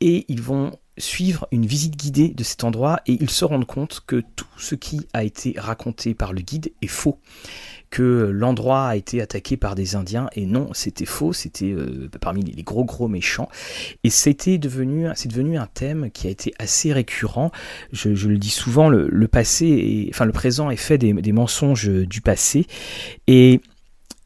Et 0.00 0.24
ils 0.28 0.42
vont 0.42 0.72
suivre 0.98 1.46
une 1.52 1.66
visite 1.66 1.96
guidée 1.96 2.28
de 2.28 2.44
cet 2.44 2.64
endroit. 2.64 3.00
Et 3.06 3.14
ils 3.20 3.30
se 3.30 3.44
rendent 3.44 3.66
compte 3.66 4.02
que 4.06 4.22
tout 4.36 4.46
ce 4.56 4.74
qui 4.74 5.06
a 5.12 5.24
été 5.24 5.54
raconté 5.56 6.14
par 6.14 6.32
le 6.32 6.40
guide 6.40 6.72
est 6.80 6.86
faux 6.88 7.18
que 7.92 8.30
l'endroit 8.32 8.86
a 8.86 8.96
été 8.96 9.20
attaqué 9.20 9.58
par 9.58 9.74
des 9.74 9.96
Indiens. 9.96 10.28
Et 10.34 10.46
non, 10.46 10.70
c'était 10.72 11.04
faux, 11.04 11.34
c'était 11.34 11.72
euh, 11.72 12.08
parmi 12.22 12.42
les 12.42 12.62
gros 12.62 12.84
gros 12.84 13.06
méchants. 13.06 13.48
Et 14.02 14.08
c'était 14.08 14.56
devenu 14.56 15.06
c'est 15.14 15.28
devenu 15.28 15.58
un 15.58 15.66
thème 15.66 16.10
qui 16.10 16.26
a 16.26 16.30
été 16.30 16.54
assez 16.58 16.92
récurrent. 16.92 17.52
Je, 17.92 18.08
le 18.08 18.38
dis 18.38 18.50
souvent, 18.50 18.88
le, 18.88 19.28
passé, 19.28 20.08
enfin 20.10 20.24
le 20.24 20.32
présent 20.32 20.70
est 20.70 20.76
fait 20.76 20.96
des, 20.96 21.12
des 21.12 21.32
mensonges 21.32 21.88
du 21.88 22.22
passé. 22.22 22.66
Et 23.26 23.60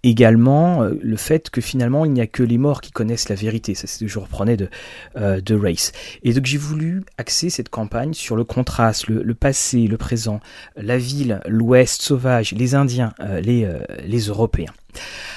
également 0.08 0.82
euh, 0.82 0.98
le 1.02 1.16
fait 1.16 1.50
que 1.50 1.60
finalement 1.60 2.04
il 2.04 2.12
n'y 2.12 2.20
a 2.20 2.26
que 2.26 2.42
les 2.42 2.58
morts 2.58 2.80
qui 2.80 2.92
connaissent 2.92 3.28
la 3.28 3.34
vérité. 3.34 3.74
Ça, 3.74 3.86
c'est 3.86 4.06
je 4.06 4.18
reprenais 4.18 4.56
de, 4.56 4.68
euh, 5.16 5.40
de 5.40 5.54
Race. 5.54 5.92
Et 6.22 6.32
donc 6.32 6.46
j'ai 6.46 6.58
voulu 6.58 7.02
axer 7.18 7.50
cette 7.50 7.68
campagne 7.68 8.14
sur 8.14 8.36
le 8.36 8.44
contraste, 8.44 9.08
le, 9.08 9.34
passé, 9.34 9.86
le 9.86 9.96
présent, 9.96 10.40
la 10.76 10.98
ville, 10.98 11.40
l'Ouest 11.48 12.02
sauvage, 12.02 12.52
les 12.52 12.74
Indiens, 12.74 13.12
euh, 13.20 13.40
les, 13.40 13.68
les 14.04 14.20
Européens. 14.20 14.72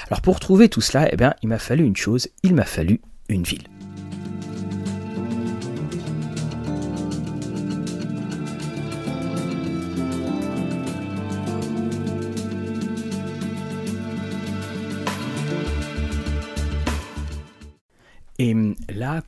Alors 0.08 0.20
pour 0.20 0.40
trouver 0.40 0.68
tout 0.68 0.80
cela, 0.80 1.08
eh 1.12 1.16
bien, 1.16 1.34
il 1.42 1.48
m'a 1.48 1.58
fallu 1.58 1.84
une 1.84 1.96
chose, 1.96 2.28
il 2.42 2.54
m'a 2.54 2.64
fallu 2.64 3.00
une 3.28 3.42
ville. 3.42 3.64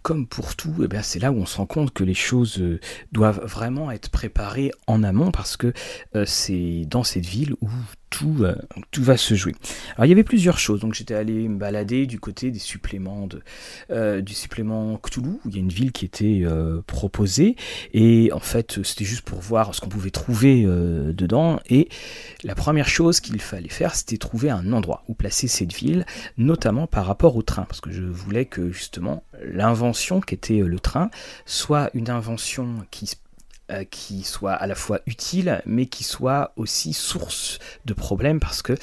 Comme 0.02 0.26
pour 0.26 0.54
tout, 0.56 0.74
eh 0.82 1.02
c'est 1.02 1.18
là 1.18 1.32
où 1.32 1.36
on 1.36 1.46
se 1.46 1.56
rend 1.56 1.66
compte 1.66 1.92
que 1.92 2.04
les 2.04 2.14
choses 2.14 2.58
euh, 2.60 2.80
doivent 3.12 3.44
vraiment 3.44 3.90
être 3.90 4.10
préparées 4.10 4.70
en 4.86 5.02
amont 5.02 5.30
parce 5.30 5.56
que 5.56 5.72
euh, 6.14 6.24
c'est 6.26 6.84
dans 6.88 7.04
cette 7.04 7.26
ville 7.26 7.54
où 7.60 7.68
tout, 8.12 8.36
euh, 8.40 8.54
tout 8.90 9.02
va 9.02 9.16
se 9.16 9.34
jouer. 9.34 9.54
Alors 9.96 10.04
il 10.04 10.10
y 10.10 10.12
avait 10.12 10.22
plusieurs 10.22 10.58
choses, 10.58 10.80
donc 10.80 10.94
j'étais 10.94 11.14
allé 11.14 11.48
me 11.48 11.58
balader 11.58 12.06
du 12.06 12.20
côté 12.20 12.50
des 12.50 12.58
suppléments 12.58 13.26
euh, 13.90 14.20
du 14.20 14.34
supplément 14.34 14.98
Cthulhu, 14.98 15.38
il 15.46 15.54
y 15.54 15.56
a 15.56 15.60
une 15.60 15.70
ville 15.70 15.92
qui 15.92 16.04
était 16.04 16.42
euh, 16.44 16.82
proposée, 16.86 17.56
et 17.94 18.30
en 18.32 18.40
fait 18.40 18.82
c'était 18.84 19.06
juste 19.06 19.22
pour 19.22 19.40
voir 19.40 19.74
ce 19.74 19.80
qu'on 19.80 19.88
pouvait 19.88 20.10
trouver 20.10 20.62
dedans, 20.62 21.58
et 21.68 21.88
la 22.44 22.54
première 22.54 22.88
chose 22.88 23.20
qu'il 23.20 23.40
fallait 23.40 23.68
faire 23.68 23.94
c'était 23.94 24.18
trouver 24.18 24.50
un 24.50 24.72
endroit 24.72 25.02
où 25.08 25.14
placer 25.14 25.48
cette 25.48 25.72
ville, 25.72 26.04
notamment 26.36 26.86
par 26.86 27.06
rapport 27.06 27.34
au 27.36 27.42
train, 27.42 27.62
parce 27.62 27.80
que 27.80 27.90
je 27.90 28.02
voulais 28.02 28.44
que 28.44 28.70
justement 28.70 29.24
l'invention 29.42 30.20
qui 30.20 30.34
était 30.34 30.58
le 30.58 30.78
train 30.78 31.10
soit 31.46 31.90
une 31.94 32.10
invention 32.10 32.84
qui 32.90 33.06
se 33.06 33.16
euh, 33.70 33.84
qui 33.84 34.22
soit 34.24 34.52
à 34.52 34.66
la 34.66 34.74
fois 34.74 35.00
utile, 35.06 35.62
mais 35.66 35.86
qui 35.86 36.02
soit 36.02 36.52
aussi 36.56 36.92
source 36.92 37.60
de 37.84 37.94
problèmes, 37.94 38.40
parce 38.40 38.60
que 38.60 38.74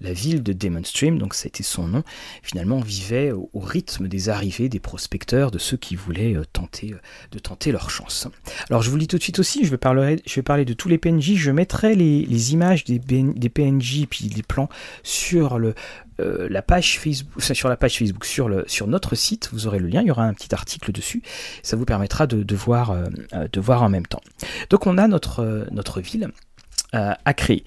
la 0.00 0.12
ville 0.12 0.42
de 0.42 0.52
Demonstream, 0.52 1.18
donc 1.18 1.34
ça 1.34 1.46
a 1.46 1.48
été 1.48 1.62
son 1.62 1.88
nom, 1.88 2.04
finalement 2.42 2.78
vivait 2.78 3.32
au, 3.32 3.50
rythme 3.54 4.06
des 4.06 4.28
arrivées 4.28 4.68
des 4.68 4.78
prospecteurs, 4.78 5.50
de 5.50 5.58
ceux 5.58 5.76
qui 5.76 5.96
voulaient 5.96 6.36
euh, 6.36 6.44
tenter, 6.52 6.92
euh, 6.92 7.00
de 7.32 7.38
tenter 7.40 7.72
leur 7.72 7.90
chance. 7.90 8.28
Alors 8.70 8.82
je 8.82 8.90
vous 8.90 8.96
le 8.96 9.00
dis 9.00 9.08
tout 9.08 9.18
de 9.18 9.22
suite 9.22 9.40
aussi, 9.40 9.64
je 9.64 9.70
vais 9.70 9.76
parler, 9.76 10.22
je 10.24 10.34
vais 10.36 10.42
parler 10.42 10.64
de 10.64 10.72
tous 10.72 10.88
les 10.88 10.98
PNJ, 10.98 11.34
je 11.34 11.50
mettrai 11.50 11.94
les, 11.96 12.52
images 12.52 12.84
des, 12.84 12.98
des 12.98 13.48
PNJ 13.48 14.06
puis 14.08 14.26
les 14.34 14.42
plans 14.42 14.68
sur 15.02 15.58
le, 15.58 15.74
euh, 16.20 16.48
la 16.50 16.62
page 16.62 16.98
Facebook, 16.98 17.40
sur 17.40 17.68
la 17.68 17.76
page 17.76 17.98
Facebook, 17.98 18.24
sur, 18.24 18.48
le, 18.48 18.64
sur 18.66 18.86
notre 18.88 19.14
site, 19.14 19.50
vous 19.52 19.66
aurez 19.66 19.78
le 19.78 19.86
lien, 19.86 20.02
il 20.02 20.08
y 20.08 20.10
aura 20.10 20.24
un 20.24 20.34
petit 20.34 20.52
article 20.52 20.90
dessus, 20.90 21.22
ça 21.62 21.76
vous 21.76 21.84
permettra 21.84 22.26
de, 22.26 22.56
voir, 22.56 22.90
euh, 22.90 23.04
de 23.52 23.60
voir 23.60 23.82
en 23.82 23.88
même 23.88 24.06
temps. 24.06 24.20
Donc 24.70 24.86
on 24.86 24.98
a 24.98 25.06
notre, 25.06 25.66
notre 25.70 26.00
ville 26.00 26.30
euh, 26.94 27.12
à 27.24 27.34
créer. 27.34 27.64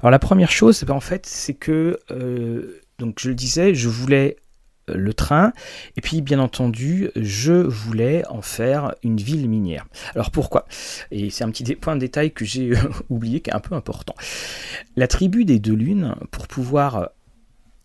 Alors 0.00 0.10
la 0.10 0.18
première 0.18 0.50
chose, 0.50 0.84
ben, 0.84 0.94
en 0.94 1.00
fait, 1.00 1.24
c'est 1.26 1.54
que, 1.54 1.98
donc 2.98 3.18
je 3.20 3.28
le 3.28 3.34
disais, 3.34 3.74
je 3.74 3.88
voulais 3.88 4.36
le 4.86 5.14
train, 5.14 5.54
et 5.96 6.02
puis 6.02 6.20
bien 6.20 6.38
entendu, 6.40 7.08
je 7.16 7.52
voulais 7.52 8.22
en 8.28 8.42
faire 8.42 8.94
une 9.02 9.16
ville 9.16 9.48
minière. 9.48 9.86
Alors 10.14 10.30
pourquoi? 10.30 10.66
Et 11.10 11.30
c'est 11.30 11.42
un 11.42 11.50
petit 11.50 11.74
point 11.74 11.94
de 11.94 12.00
détail 12.00 12.32
que 12.32 12.44
j'ai 12.44 12.74
oublié, 13.08 13.40
qui 13.40 13.48
est 13.48 13.54
un 13.54 13.60
peu 13.60 13.74
important. 13.74 14.14
La 14.96 15.08
tribu 15.08 15.46
des 15.46 15.58
deux 15.58 15.74
lunes, 15.74 16.14
pour 16.30 16.48
pouvoir 16.48 17.08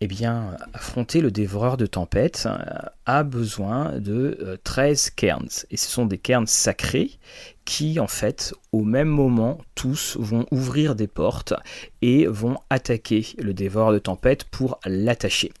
eh 0.02 0.06
bien, 0.06 0.56
affronter 0.72 1.20
le 1.20 1.30
dévoreur 1.30 1.76
de 1.76 1.84
tempête 1.84 2.46
euh, 2.46 2.58
a 3.04 3.22
besoin 3.22 3.98
de 3.98 4.58
13 4.64 5.06
euh, 5.06 5.10
cairns. 5.14 5.66
Et 5.70 5.76
ce 5.76 5.90
sont 5.90 6.06
des 6.06 6.16
cairns 6.16 6.46
sacrés 6.46 7.18
qui, 7.66 8.00
en 8.00 8.06
fait, 8.06 8.54
au 8.72 8.82
même 8.82 9.08
moment, 9.08 9.58
tous 9.74 10.16
vont 10.18 10.46
ouvrir 10.50 10.94
des 10.94 11.06
portes 11.06 11.52
et 12.00 12.26
vont 12.26 12.56
attaquer 12.70 13.26
le 13.38 13.52
dévoreur 13.52 13.92
de 13.92 13.98
tempête 13.98 14.44
pour 14.44 14.80
l'attacher. 14.86 15.52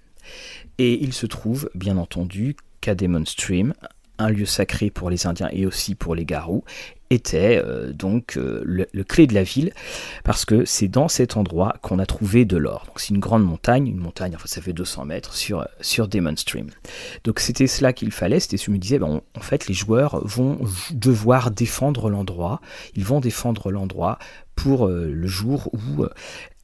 Et 0.78 0.94
il 1.02 1.12
se 1.12 1.26
trouve, 1.26 1.68
bien 1.74 1.98
entendu, 1.98 2.56
qu'à 2.80 2.94
Demon 2.94 3.26
Stream, 3.26 3.74
un 4.20 4.30
lieu 4.30 4.46
sacré 4.46 4.90
pour 4.90 5.10
les 5.10 5.26
Indiens 5.26 5.48
et 5.52 5.66
aussi 5.66 5.94
pour 5.94 6.14
les 6.14 6.24
Garous, 6.24 6.64
était 7.10 7.60
euh, 7.62 7.92
donc 7.92 8.36
euh, 8.36 8.62
le, 8.64 9.04
clé 9.04 9.26
de 9.26 9.34
la 9.34 9.42
ville, 9.42 9.72
parce 10.22 10.44
que 10.44 10.64
c'est 10.64 10.86
dans 10.86 11.08
cet 11.08 11.36
endroit 11.36 11.74
qu'on 11.82 11.98
a 11.98 12.06
trouvé 12.06 12.44
de 12.44 12.56
l'or. 12.56 12.86
C'est 12.96 13.10
une 13.10 13.18
grande 13.18 13.44
montagne, 13.44 13.88
une 13.88 13.98
montagne, 13.98 14.32
enfin 14.36 14.46
ça 14.46 14.62
fait 14.62 14.72
200 14.72 15.06
mètres 15.06 15.34
sur, 15.34 15.66
sur 15.80 16.06
Demon 16.06 16.36
Stream. 16.36 16.68
Donc 17.24 17.40
c'était 17.40 17.66
cela 17.66 17.92
qu'il 17.92 18.12
fallait, 18.12 18.38
c'était 18.38 18.56
ce 18.56 18.66
que 18.66 18.72
je 18.72 18.76
me 18.76 18.78
disais, 18.78 18.98
ben, 18.98 19.20
en 19.36 19.40
fait 19.40 19.66
les 19.66 19.74
joueurs 19.74 20.24
vont 20.24 20.58
devoir 20.92 21.50
défendre 21.50 22.10
l'endroit, 22.10 22.60
ils 22.94 23.04
vont 23.04 23.20
défendre 23.20 23.72
l'endroit 23.72 24.18
pour 24.54 24.86
euh, 24.86 25.10
le 25.10 25.26
jour 25.26 25.70
où 25.72 26.04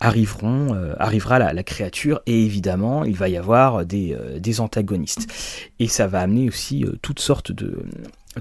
arriveront, 0.01 0.77
arrivera 0.99 1.39
la, 1.39 1.63
créature 1.63 2.21
et 2.27 2.45
évidemment 2.45 3.05
il 3.05 3.17
va 3.17 3.29
y 3.29 3.37
avoir 3.37 3.87
des, 3.87 4.17
des 4.39 4.61
antagonistes. 4.61 5.27
Et 5.79 5.89
ça 5.89 6.07
va 6.07 6.21
amener 6.21 6.49
aussi 6.49 6.85
toutes 7.03 7.21
sortes 7.21 7.53
de 7.53 7.83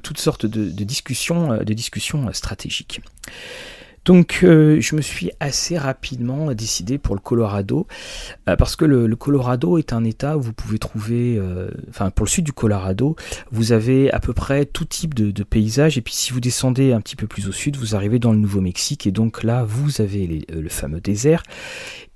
toutes 0.02 0.20
sortes 0.20 0.46
de, 0.46 0.84
discussions, 0.84 1.54
euh, 1.54 1.64
de 1.64 1.74
discussions 1.74 2.28
euh, 2.28 2.32
stratégiques. 2.32 3.02
Donc 4.06 4.42
euh, 4.44 4.80
je 4.80 4.96
me 4.96 5.02
suis 5.02 5.32
assez 5.40 5.78
rapidement 5.78 6.54
décidé 6.54 6.98
pour 6.98 7.16
le 7.16 7.22
Colorado, 7.22 7.88
parce 8.46 8.76
que 8.76 8.86
le, 8.86 9.14
Colorado 9.16 9.78
est 9.78 9.94
un 9.94 10.04
état 10.04 10.38
où 10.38 10.42
vous 10.42 10.54
pouvez 10.54 10.78
trouver, 10.80 11.42
enfin 11.90 12.12
pour 12.12 12.26
le 12.26 12.30
sud 12.30 12.46
du 12.46 12.54
Colorado, 12.54 13.16
vous 13.52 13.72
avez 13.72 14.12
à 14.12 14.20
peu 14.20 14.34
près 14.34 14.66
tout 14.66 14.86
type 14.86 15.14
de, 15.14 15.44
paysages, 15.44 15.98
et 15.98 16.02
puis 16.02 16.14
si 16.14 16.32
vous 16.32 16.40
descendez 16.40 16.94
un 16.94 17.02
petit 17.02 17.16
peu 17.16 17.28
plus 17.28 17.48
au 17.48 17.52
sud, 17.52 17.78
vous 17.78 17.96
arrivez 17.96 18.20
dans 18.20 18.32
le 18.32 18.38
Nouveau-Mexique, 18.38 19.08
et 19.08 19.12
donc 19.12 19.44
là 19.44 19.64
vous 19.64 20.02
avez 20.02 20.46
le 20.50 20.70
fameux 20.70 21.02
désert, 21.02 21.44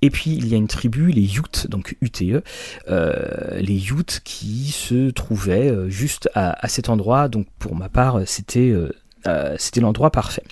et 0.02 0.10
puis 0.10 0.30
il 0.30 0.48
y 0.48 0.54
a 0.54 0.56
une 0.56 0.68
tribu, 0.68 1.10
les 1.10 1.36
Utes, 1.36 1.66
donc 1.68 1.96
UTE, 2.00 2.42
euh, 2.88 3.60
les 3.60 3.88
Utes 3.90 4.20
qui 4.24 4.70
se 4.70 5.10
trouvaient 5.10 5.70
euh, 5.70 5.88
juste 5.88 6.30
à, 6.34 6.68
cet 6.68 6.88
endroit. 6.88 7.28
Donc 7.28 7.46
pour 7.58 7.74
ma 7.74 7.88
part, 7.88 8.16
euh, 8.16 8.24
c'était 8.26 9.80
l'endroit 9.80 10.10
parfait. 10.10 10.44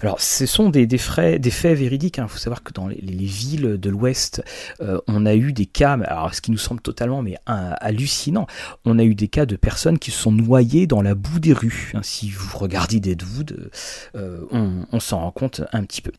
Alors, 0.00 0.20
ce 0.20 0.46
sont 0.46 0.70
des, 0.70 0.86
frais, 0.98 1.38
des 1.38 1.50
faits 1.50 1.78
véridiques. 1.78 2.18
Il 2.18 2.22
hein. 2.22 2.28
faut 2.28 2.38
savoir 2.38 2.62
que 2.62 2.72
dans 2.72 2.88
les, 2.88 3.00
villes 3.00 3.78
de 3.78 3.90
l'Ouest, 3.90 4.42
euh, 4.80 5.00
on 5.06 5.26
a 5.26 5.34
eu 5.34 5.52
des 5.52 5.66
cas, 5.66 5.92
alors 6.04 6.34
ce 6.34 6.40
qui 6.40 6.50
nous 6.50 6.58
semble 6.58 6.80
totalement 6.80 7.22
mais 7.22 7.36
hallucinant, 7.46 8.46
on 8.84 8.98
a 8.98 9.04
eu 9.04 9.14
des 9.14 9.28
cas 9.28 9.46
de 9.46 9.56
personnes 9.56 9.98
qui 9.98 10.10
se 10.10 10.20
sont 10.20 10.32
noyées 10.32 10.86
dans 10.86 11.02
la 11.02 11.14
boue 11.14 11.38
des 11.38 11.52
rues. 11.52 11.92
Hein. 11.94 12.00
si 12.02 12.30
vous 12.30 12.58
regardez 12.58 13.00
Deadwood, 13.00 13.70
on 14.14 15.00
s'en 15.00 15.20
rend 15.20 15.30
compte 15.30 15.62
un 15.72 15.84
petit 15.84 16.02
peu. 16.02 16.12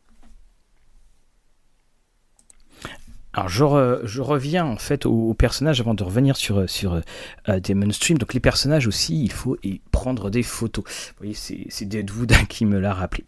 Alors 3.34 3.48
je, 3.48 4.20
reviens 4.20 4.64
en 4.64 4.76
fait 4.76 5.06
aux, 5.06 5.34
personnages 5.34 5.80
avant 5.80 5.94
de 5.94 6.02
revenir 6.04 6.36
sur, 6.36 6.68
sur 6.70 7.00
euh, 7.48 7.60
Demon 7.60 7.90
Stream. 7.90 8.18
Donc 8.18 8.32
les 8.34 8.40
personnages 8.40 8.86
aussi, 8.86 9.22
il 9.22 9.32
faut 9.32 9.56
prendre 9.90 10.30
des 10.30 10.42
photos. 10.42 10.84
Vous 10.86 11.26
voyez, 11.26 11.66
c'est 11.68 11.84
Deadwood 11.84 12.32
qui 12.48 12.64
me 12.64 12.78
l'a 12.78 12.94
rappelé. 12.94 13.24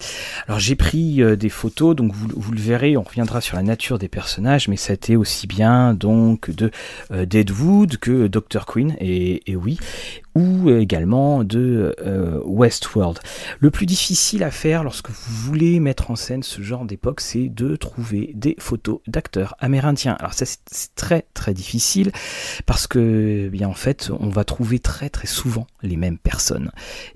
Alors 0.46 0.60
j'ai 0.60 0.76
pris 0.76 1.20
des 1.36 1.48
photos, 1.48 1.96
donc 1.96 2.12
vous, 2.12 2.28
vous, 2.34 2.52
le 2.52 2.60
verrez, 2.60 2.96
on 2.96 3.02
reviendra 3.02 3.40
sur 3.40 3.56
la 3.56 3.62
nature 3.62 3.98
des 3.98 4.08
personnages, 4.08 4.68
mais 4.68 4.76
ça 4.76 4.94
aussi 5.16 5.46
bien 5.46 5.94
donc 5.94 6.50
de 6.50 6.70
Deadwood 7.10 7.98
que 7.98 8.26
Dr. 8.26 8.64
Queen, 8.66 8.96
et, 8.98 9.50
et 9.50 9.56
oui, 9.56 9.78
ou 10.36 10.70
également 10.70 11.44
de 11.44 11.94
euh, 12.04 12.40
Westworld. 12.44 13.18
Le 13.58 13.70
plus 13.70 13.86
difficile 13.86 14.42
à 14.42 14.50
faire 14.50 14.84
lorsque 14.84 15.08
vous 15.08 15.34
voulez 15.34 15.80
mettre 15.80 16.10
en 16.10 16.16
scène 16.16 16.42
ce 16.42 16.60
genre 16.60 16.84
d'époque, 16.84 17.20
c'est 17.20 17.48
de 17.48 17.74
trouver 17.74 18.32
des 18.34 18.54
photos 18.58 19.00
d'acteurs 19.06 19.56
amérindiens. 19.60 19.95
Alors 20.04 20.34
ça 20.34 20.44
c'est 20.44 20.94
très 20.94 21.26
très 21.32 21.54
difficile 21.54 22.12
parce 22.66 22.86
que 22.86 23.44
eh 23.46 23.48
bien 23.48 23.68
en 23.68 23.74
fait 23.74 24.10
on 24.18 24.28
va 24.28 24.44
trouver 24.44 24.78
très 24.78 25.08
très 25.08 25.26
souvent 25.26 25.66
les 25.82 25.96
mêmes 25.96 26.18
personnes 26.18 26.70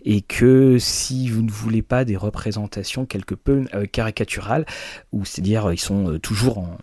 et 0.04 0.22
que 0.22 0.78
si 0.78 1.28
vous 1.28 1.42
ne 1.42 1.50
voulez 1.50 1.82
pas 1.82 2.04
des 2.04 2.16
représentations 2.16 3.04
quelque 3.04 3.34
peu 3.34 3.66
euh, 3.74 3.84
caricaturales 3.86 4.64
ou 5.12 5.24
c'est-à-dire 5.24 5.72
ils 5.72 5.78
sont 5.78 6.12
euh, 6.12 6.18
toujours 6.18 6.58
en 6.58 6.78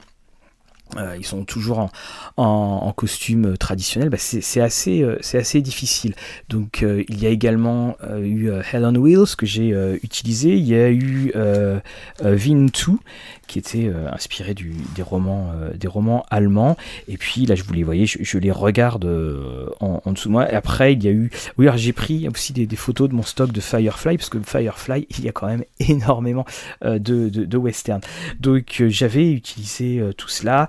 ils 1.18 1.26
sont 1.26 1.44
toujours 1.44 1.90
en, 2.38 2.94
costume 2.96 3.58
traditionnel, 3.58 4.10
bah 4.10 4.18
c'est 4.18 4.62
assez, 4.62 5.04
euh, 5.04 5.62
difficile. 5.62 6.16
Donc 6.50 6.82
euh, 6.82 7.04
il 7.10 7.22
y 7.22 7.28
a 7.28 7.30
également 7.30 7.96
eu 8.20 8.50
Helen 8.72 8.98
Wheels 8.98 9.36
que 9.38 9.46
j'ai 9.46 9.70
utilisé, 10.04 10.56
il 10.56 10.66
y 10.66 10.76
a 10.76 10.90
eu 10.90 11.32
Vin 12.22 12.66
2 12.66 12.72
qui 13.48 13.60
était 13.60 13.90
inspiré 14.12 14.54
des, 14.54 15.02
romans, 15.02 15.52
des 15.74 15.88
romans 15.88 16.26
allemands, 16.30 16.76
et 17.08 17.18
puis 17.18 17.46
là 17.46 17.56
je 17.56 17.64
vous 17.64 17.74
les 17.74 17.84
voyez, 17.84 18.06
je, 18.06 18.38
les 18.38 18.52
regarde 18.52 19.06
en, 19.80 20.12
dessous 20.12 20.30
de 20.30 20.34
moi. 20.34 20.52
Et 20.52 20.56
après 20.56 20.94
il 20.94 21.04
y 21.04 21.08
a 21.08 21.12
eu, 21.12 21.30
oui 21.58 21.68
j'ai 21.76 21.94
pris 21.94 22.28
aussi 22.28 22.54
des, 22.54 22.76
photos 22.76 23.10
de 23.10 23.14
mon 23.14 23.24
stock 23.24 23.52
de 23.52 23.62
Firefly, 23.62 24.18
parce 24.18 24.30
que 24.30 24.40
Firefly 24.40 25.08
il 25.18 25.26
y 25.26 25.30
a 25.30 25.32
quand 25.32 25.48
même 25.48 25.64
énormément 25.80 26.46
de, 26.84 26.98
de, 26.98 27.30
de 27.30 27.58
western. 27.58 28.02
Donc 28.40 28.84
j'avais 28.88 29.32
utilisé 29.32 30.02
tout 30.18 30.30
cela. 30.30 30.68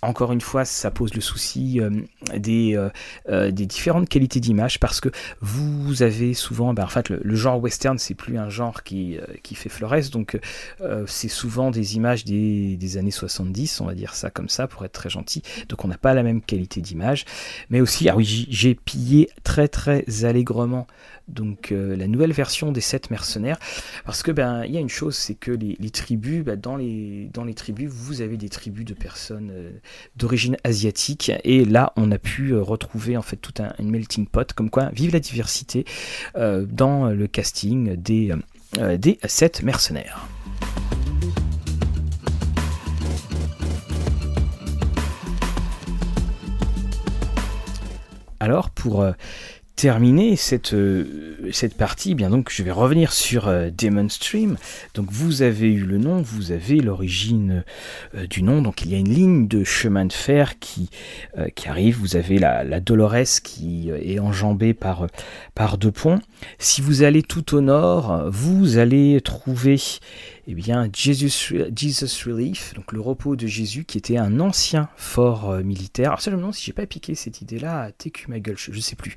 Encore 0.00 0.32
une 0.32 0.40
fois, 0.40 0.64
ça 0.64 0.92
pose 0.92 1.14
le 1.14 1.20
souci 1.20 1.80
euh, 1.80 1.90
des, 2.36 2.76
euh, 2.76 2.88
euh, 3.28 3.50
des, 3.50 3.66
différentes 3.66 4.08
qualités 4.08 4.38
d'image 4.38 4.78
parce 4.78 5.00
que 5.00 5.08
vous 5.40 6.02
avez 6.02 6.34
souvent, 6.34 6.72
ben, 6.72 6.84
en 6.84 6.88
fait, 6.88 7.08
le, 7.08 7.34
genre 7.34 7.60
western, 7.60 7.98
c'est 7.98 8.14
plus 8.14 8.38
un 8.38 8.48
genre 8.48 8.84
qui, 8.84 9.18
fait 9.54 9.68
florès, 9.68 10.10
donc 10.10 10.38
c'est 11.06 11.28
souvent 11.28 11.70
des 11.70 11.96
images 11.96 12.24
des, 12.24 12.96
années 12.96 13.10
70, 13.10 13.80
on 13.80 13.86
va 13.86 13.94
dire 13.94 14.14
ça 14.14 14.30
comme 14.30 14.48
ça, 14.48 14.68
pour 14.68 14.84
être 14.84 14.92
très 14.92 15.10
gentil. 15.10 15.42
Donc 15.68 15.84
on 15.84 15.88
n'a 15.88 15.98
pas 15.98 16.14
la 16.14 16.22
même 16.22 16.42
qualité 16.42 16.80
d'image, 16.80 17.24
mais 17.70 17.80
aussi, 17.80 18.08
ah 18.08 18.16
j'ai 18.20 18.74
pillé 18.74 19.28
très 19.42 19.68
très 19.68 20.04
allègrement 20.24 20.86
donc 21.26 21.74
la 21.76 22.06
nouvelle 22.06 22.32
version 22.32 22.72
des 22.72 22.80
sept 22.80 23.10
mercenaires, 23.10 23.58
parce 24.06 24.22
que 24.22 24.32
ben 24.32 24.64
il 24.64 24.72
y 24.72 24.78
a 24.78 24.80
une 24.80 24.88
chose, 24.88 25.14
c'est 25.14 25.34
que 25.34 25.50
les, 25.50 25.90
tribus, 25.90 26.42
ben, 26.42 26.58
dans 26.58 26.76
les 26.76 27.54
tribus, 27.54 27.90
vous 27.90 28.22
avez 28.22 28.38
des 28.38 28.48
tribus 28.48 28.86
de 28.86 28.94
personnes 28.94 29.52
d'origine 30.16 30.56
asiatique, 30.64 31.32
et 31.44 31.64
là 31.64 31.92
on 31.96 32.10
a 32.10 32.18
pu 32.18 32.50
euh, 32.50 32.62
retrouver 32.62 33.16
en 33.16 33.22
fait 33.22 33.36
tout 33.36 33.54
un, 33.58 33.72
melting 33.82 34.26
pot, 34.26 34.52
comme 34.52 34.70
quoi 34.70 34.90
vive 34.92 35.12
la 35.12 35.20
diversité 35.20 35.84
dans 36.34 37.06
le 37.10 37.26
casting 37.26 37.96
des 37.96 38.34
des 38.98 39.18
sept 39.24 39.62
mercenaires. 39.62 40.28
Alors 48.40 48.70
pour 48.70 49.04
terminer 49.78 50.34
cette, 50.34 50.74
euh, 50.74 51.04
cette 51.52 51.76
partie, 51.76 52.10
eh 52.10 52.14
bien 52.16 52.30
donc 52.30 52.50
je 52.50 52.64
vais 52.64 52.72
revenir 52.72 53.12
sur 53.12 53.46
euh, 53.46 53.70
Demon 53.70 54.08
Stream. 54.08 54.56
Donc 54.94 55.06
vous 55.12 55.42
avez 55.42 55.68
eu 55.72 55.84
le 55.84 55.98
nom, 55.98 56.20
vous 56.20 56.50
avez 56.50 56.80
l'origine 56.80 57.62
euh, 58.16 58.26
du 58.26 58.42
nom. 58.42 58.60
Donc 58.60 58.82
il 58.82 58.90
y 58.90 58.96
a 58.96 58.98
une 58.98 59.08
ligne 59.08 59.46
de 59.46 59.62
chemin 59.62 60.04
de 60.04 60.12
fer 60.12 60.58
qui, 60.58 60.90
qui 61.54 61.68
arrive. 61.68 61.96
Vous 61.96 62.16
avez 62.16 62.38
la, 62.38 62.64
la 62.64 62.80
Dolores 62.80 63.40
qui 63.44 63.90
est 63.90 64.18
enjambée 64.18 64.74
par, 64.74 65.06
par 65.54 65.78
deux 65.78 65.92
ponts. 65.92 66.18
Si 66.58 66.80
vous 66.80 67.04
allez 67.04 67.22
tout 67.22 67.54
au 67.54 67.60
nord, 67.60 68.28
vous 68.32 68.78
allez 68.78 69.20
trouver 69.20 69.78
eh 70.50 70.54
bien, 70.54 70.88
Jesus, 70.90 71.54
Jesus 71.76 72.26
Relief, 72.26 72.72
donc 72.72 72.92
le 72.92 73.02
repos 73.02 73.36
de 73.36 73.46
Jésus, 73.46 73.84
qui 73.84 73.98
était 73.98 74.16
un 74.16 74.40
ancien 74.40 74.88
fort 74.96 75.50
euh, 75.50 75.62
militaire. 75.62 76.08
Alors 76.08 76.22
ça, 76.22 76.30
je 76.30 76.36
me 76.36 76.40
demande 76.40 76.54
si 76.54 76.64
j'ai 76.64 76.72
pas 76.72 76.86
piqué 76.86 77.14
cette 77.14 77.42
idée-là 77.42 77.82
à 77.82 77.92
TQ 77.92 78.30
ma 78.30 78.40
gueule, 78.40 78.56
je, 78.56 78.70
ne 78.70 78.80
sais 78.80 78.96
plus. 78.96 79.14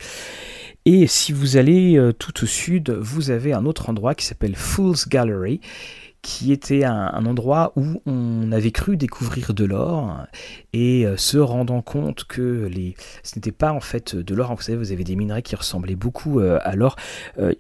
Et 0.86 1.06
si 1.08 1.32
vous 1.32 1.58
allez 1.58 1.98
euh, 1.98 2.12
tout 2.12 2.44
au 2.44 2.48
sud, 2.48 2.90
vous 2.90 3.30
avez 3.30 3.54
un 3.54 3.66
autre 3.66 3.90
endroit 3.90 4.16
qui 4.16 4.26
s'appelle 4.26 4.56
Fool's 4.56 5.08
Gallery, 5.08 5.62
qui 6.24 6.52
était 6.52 6.84
un, 6.84 7.26
endroit 7.26 7.72
où 7.76 8.02
on 8.06 8.52
avait 8.52 8.72
cru 8.72 8.98
découvrir 8.98 9.54
de 9.54 9.66
l'or 9.66 10.18
et 10.74 11.06
euh, 11.06 11.18
se 11.18 11.38
rendant 11.38 11.82
compte 11.82 12.24
que 12.26 12.70
ce 13.24 13.36
n'était 13.38 13.52
pas 13.52 13.72
en 13.74 13.80
fait 13.80 14.16
de 14.16 14.36
l'or. 14.36 14.56
Vous 14.56 14.62
savez, 14.62 14.78
vous 14.78 14.92
avez 14.92 15.04
des 15.04 15.16
minerais 15.16 15.42
qui 15.42 15.56
ressemblaient 15.56 15.96
beaucoup 15.96 16.40
à 16.40 16.76
l'or. 16.76 16.96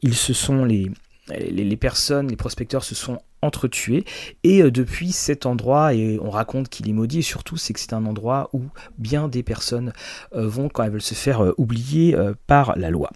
ils 0.01 0.15
se 0.15 0.33
sont 0.33 0.65
les 0.65 0.91
les, 1.27 1.77
personnes, 1.77 2.27
les 2.27 2.35
prospecteurs 2.35 2.83
se 2.83 2.95
sont 2.95 3.19
entretués 3.41 4.05
et 4.43 4.61
euh, 4.61 4.71
depuis 4.71 5.11
cet 5.11 5.45
endroit 5.45 5.93
et 5.93 6.19
on 6.21 6.29
raconte 6.29 6.69
qu'il 6.69 6.89
est 6.89 6.93
maudit 6.93 7.19
et 7.19 7.23
surtout 7.23 7.57
c'est 7.57 7.73
que 7.73 7.79
c'est 7.79 7.93
un 7.93 8.05
endroit 8.05 8.49
où 8.53 8.63
bien 8.97 9.27
des 9.27 9.43
personnes 9.43 9.93
euh, 10.33 10.47
vont 10.47 10.69
quand 10.69 10.83
elles 10.83 10.91
veulent 10.91 11.01
se 11.01 11.15
faire 11.15 11.43
euh, 11.43 11.53
oublier 11.57 12.15
par 12.47 12.77
la 12.77 12.89
loi. 12.89 13.11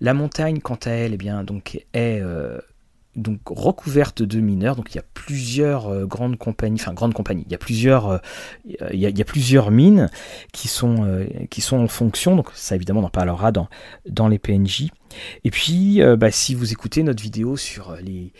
La 0.00 0.14
montagne 0.14 0.60
quant 0.60 0.78
à 0.84 0.90
elle 0.90 1.14
eh 1.14 1.16
bien 1.16 1.44
donc 1.44 1.84
est 1.92 2.22
donc 3.16 3.40
recouverte 3.46 4.22
de 4.22 4.40
mineurs. 4.40 4.76
Donc 4.76 4.92
il 4.92 4.96
y 4.96 5.00
a 5.00 5.04
plusieurs 5.14 6.06
grandes 6.06 6.36
compagnies, 6.36 6.80
enfin 6.80 6.92
grandes 6.92 7.14
compagnies. 7.14 7.44
Il 7.46 7.52
y 7.52 7.54
a 7.54 7.58
plusieurs, 7.58 8.20
il, 8.64 8.98
y 8.98 9.20
a, 9.20 9.24
plusieurs 9.24 9.70
mines 9.70 10.10
qui 10.52 10.68
sont 10.68 11.26
qui 11.50 11.60
sont 11.60 11.78
en 11.78 11.88
fonction. 11.88 12.36
Donc 12.36 12.50
ça 12.54 12.74
évidemment 12.74 13.00
on 13.00 13.04
en 13.04 13.10
parlera 13.10 13.52
dans 13.52 13.68
dans 14.08 14.28
les 14.28 14.38
PNJ. 14.38 14.88
Et 15.44 15.50
puis, 15.50 16.00
bah, 16.18 16.30
si 16.30 16.54
vous 16.54 16.72
écoutez 16.72 17.02
notre 17.02 17.22
vidéo 17.22 17.56
sur 17.56 17.96
les 18.02 18.32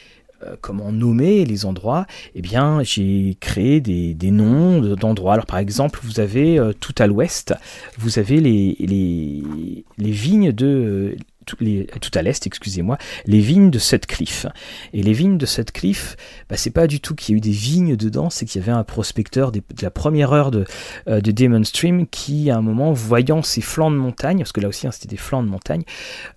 comment 0.60 0.92
nommer 0.92 1.44
les 1.44 1.64
endroits, 1.64 2.06
eh 2.34 2.42
bien, 2.42 2.82
j'ai 2.82 3.36
créé 3.40 3.80
des, 3.80 4.30
noms 4.30 4.80
d'endroits. 4.94 5.34
Alors, 5.34 5.46
par 5.46 5.58
exemple, 5.58 6.00
vous 6.02 6.20
avez 6.20 6.60
tout 6.80 6.94
à 6.98 7.06
l'ouest, 7.06 7.54
vous 7.98 8.18
avez 8.18 8.40
les, 8.40 8.76
les, 8.78 9.84
les 9.96 10.10
vignes 10.10 10.52
de 10.52 11.16
tout, 11.44 11.56
les, 11.60 11.86
tout 12.00 12.10
à 12.14 12.22
l'est, 12.22 12.46
excusez-moi, 12.46 12.98
les 13.26 13.40
vignes 13.40 13.70
de 13.70 13.78
Sutcliffe. 13.78 14.46
Et 14.92 15.02
les 15.02 15.12
vignes 15.12 15.38
de 15.38 15.46
Sutcliffe, 15.46 16.16
bah, 16.48 16.56
c'est 16.56 16.70
pas 16.70 16.86
du 16.86 17.00
tout 17.00 17.14
qu'il 17.14 17.34
y 17.34 17.36
a 17.36 17.38
eu 17.38 17.40
des 17.40 17.50
vignes 17.50 17.96
dedans, 17.96 18.30
c'est 18.30 18.46
qu'il 18.46 18.60
y 18.60 18.64
avait 18.64 18.72
un 18.72 18.84
prospecteur 18.84 19.52
de 19.52 19.62
la 19.82 19.90
première 19.90 20.32
heure 20.32 20.50
de, 20.50 20.64
euh, 21.08 21.20
de 21.20 21.30
Demon 21.30 21.64
Stream 21.64 22.06
qui, 22.06 22.50
à 22.50 22.56
un 22.56 22.62
moment, 22.62 22.92
voyant 22.92 23.42
ces 23.42 23.60
flancs 23.60 23.90
de 23.90 23.96
montagne, 23.96 24.38
parce 24.38 24.52
que 24.52 24.60
là 24.60 24.68
aussi 24.68 24.86
hein, 24.86 24.90
c'était 24.90 25.08
des 25.08 25.16
flancs 25.16 25.42
de 25.42 25.48
montagne, 25.48 25.84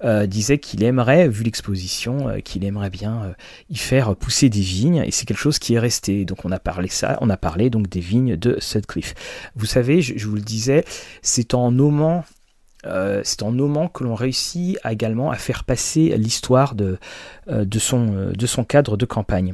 euh, 0.03 0.27
disait 0.27 0.57
qu'il 0.59 0.83
aimerait, 0.83 1.27
vu 1.27 1.43
l'exposition, 1.43 2.29
euh, 2.29 2.39
qu'il 2.39 2.63
aimerait 2.65 2.89
bien 2.89 3.33
y 3.69 3.77
faire 3.77 4.15
pousser 4.15 4.49
des 4.49 4.61
vignes, 4.61 5.03
et 5.05 5.11
c'est 5.11 5.25
quelque 5.25 5.37
chose 5.37 5.59
qui 5.59 5.75
est 5.75 5.79
resté. 5.79 6.25
Donc 6.25 6.45
on 6.45 6.51
a 6.51 6.59
parlé 6.59 6.87
ça, 6.87 7.17
on 7.21 7.29
a 7.29 7.37
parlé 7.37 7.69
donc 7.69 7.89
des 7.89 7.99
vignes 7.99 8.35
de 8.35 8.57
Sutcliffe. 8.59 9.13
Vous 9.55 9.65
savez, 9.65 10.01
je, 10.01 10.17
je 10.17 10.27
vous 10.27 10.35
le 10.35 10.41
disais, 10.41 10.83
c'est 11.21 11.53
en 11.53 11.71
nommant 11.71 12.23
euh, 12.87 13.21
c'est 13.23 13.43
en 13.43 13.51
nommant 13.51 13.87
que 13.87 14.03
l'on 14.03 14.15
réussit 14.15 14.77
également 14.87 15.31
à 15.31 15.35
faire 15.35 15.63
passer 15.63 16.15
l'histoire 16.17 16.75
de, 16.75 16.97
euh, 17.49 17.65
euh, 17.65 18.33
de 18.33 18.45
son 18.47 18.63
cadre 18.63 18.97
de 18.97 19.05
campagne. 19.05 19.53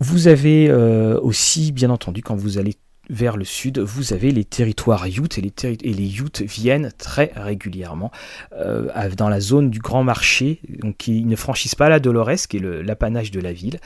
Vous 0.00 0.28
avez 0.28 0.72
aussi, 0.72 1.72
bien 1.72 1.90
entendu, 1.90 2.22
quand 2.22 2.34
vous 2.34 2.56
allez 2.56 2.76
vers 3.10 3.36
le 3.36 3.44
sud, 3.44 3.80
vous 3.80 4.14
avez 4.14 4.30
les 4.30 4.44
territoires 4.44 5.04
Utes 5.04 5.36
et 5.36 5.42
les, 5.42 6.18
Utes 6.18 6.40
viennent 6.40 6.90
très 6.96 7.32
régulièrement 7.36 8.10
dans 8.50 9.28
la 9.28 9.40
zone 9.40 9.68
du 9.68 9.78
Grand 9.78 10.02
Marché. 10.02 10.60
Donc 10.78 11.06
ils 11.06 11.26
ne 11.26 11.36
franchissent 11.36 11.74
pas 11.74 11.90
la 11.90 12.00
Dolores, 12.00 12.48
qui 12.48 12.56
est 12.56 12.82
l'apanage 12.82 13.30
de 13.30 13.40
la 13.40 13.52
ville. 13.52 13.78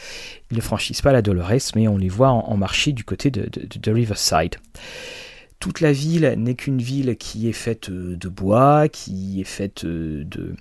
Ils 0.53 0.57
ne 0.57 0.63
franchissent 0.63 1.03
pas 1.03 1.13
la 1.13 1.21
Dolores, 1.21 1.73
mais 1.75 1.89
on 1.89 1.97
les 1.97 2.09
voit 2.09 2.29
en, 2.29 2.57
marché 2.57 2.93
du 2.93 3.03
côté 3.03 3.33
de 3.33 3.91
Riverside. 3.91 4.55
Toute 5.65 5.81
la 5.81 5.93
ville 5.93 6.35
n'est 6.37 6.57
qu'une 6.57 6.83
ville 6.83 7.17
qui 7.17 7.49
est 7.49 7.55
faite 7.55 7.89
euh, 7.89 8.17
de 8.17 8.29
bois, 8.29 8.91
qui 8.91 9.41
est 9.41 9.45
faite 9.45 9.87
euh, 9.87 10.23
de, 10.23 10.55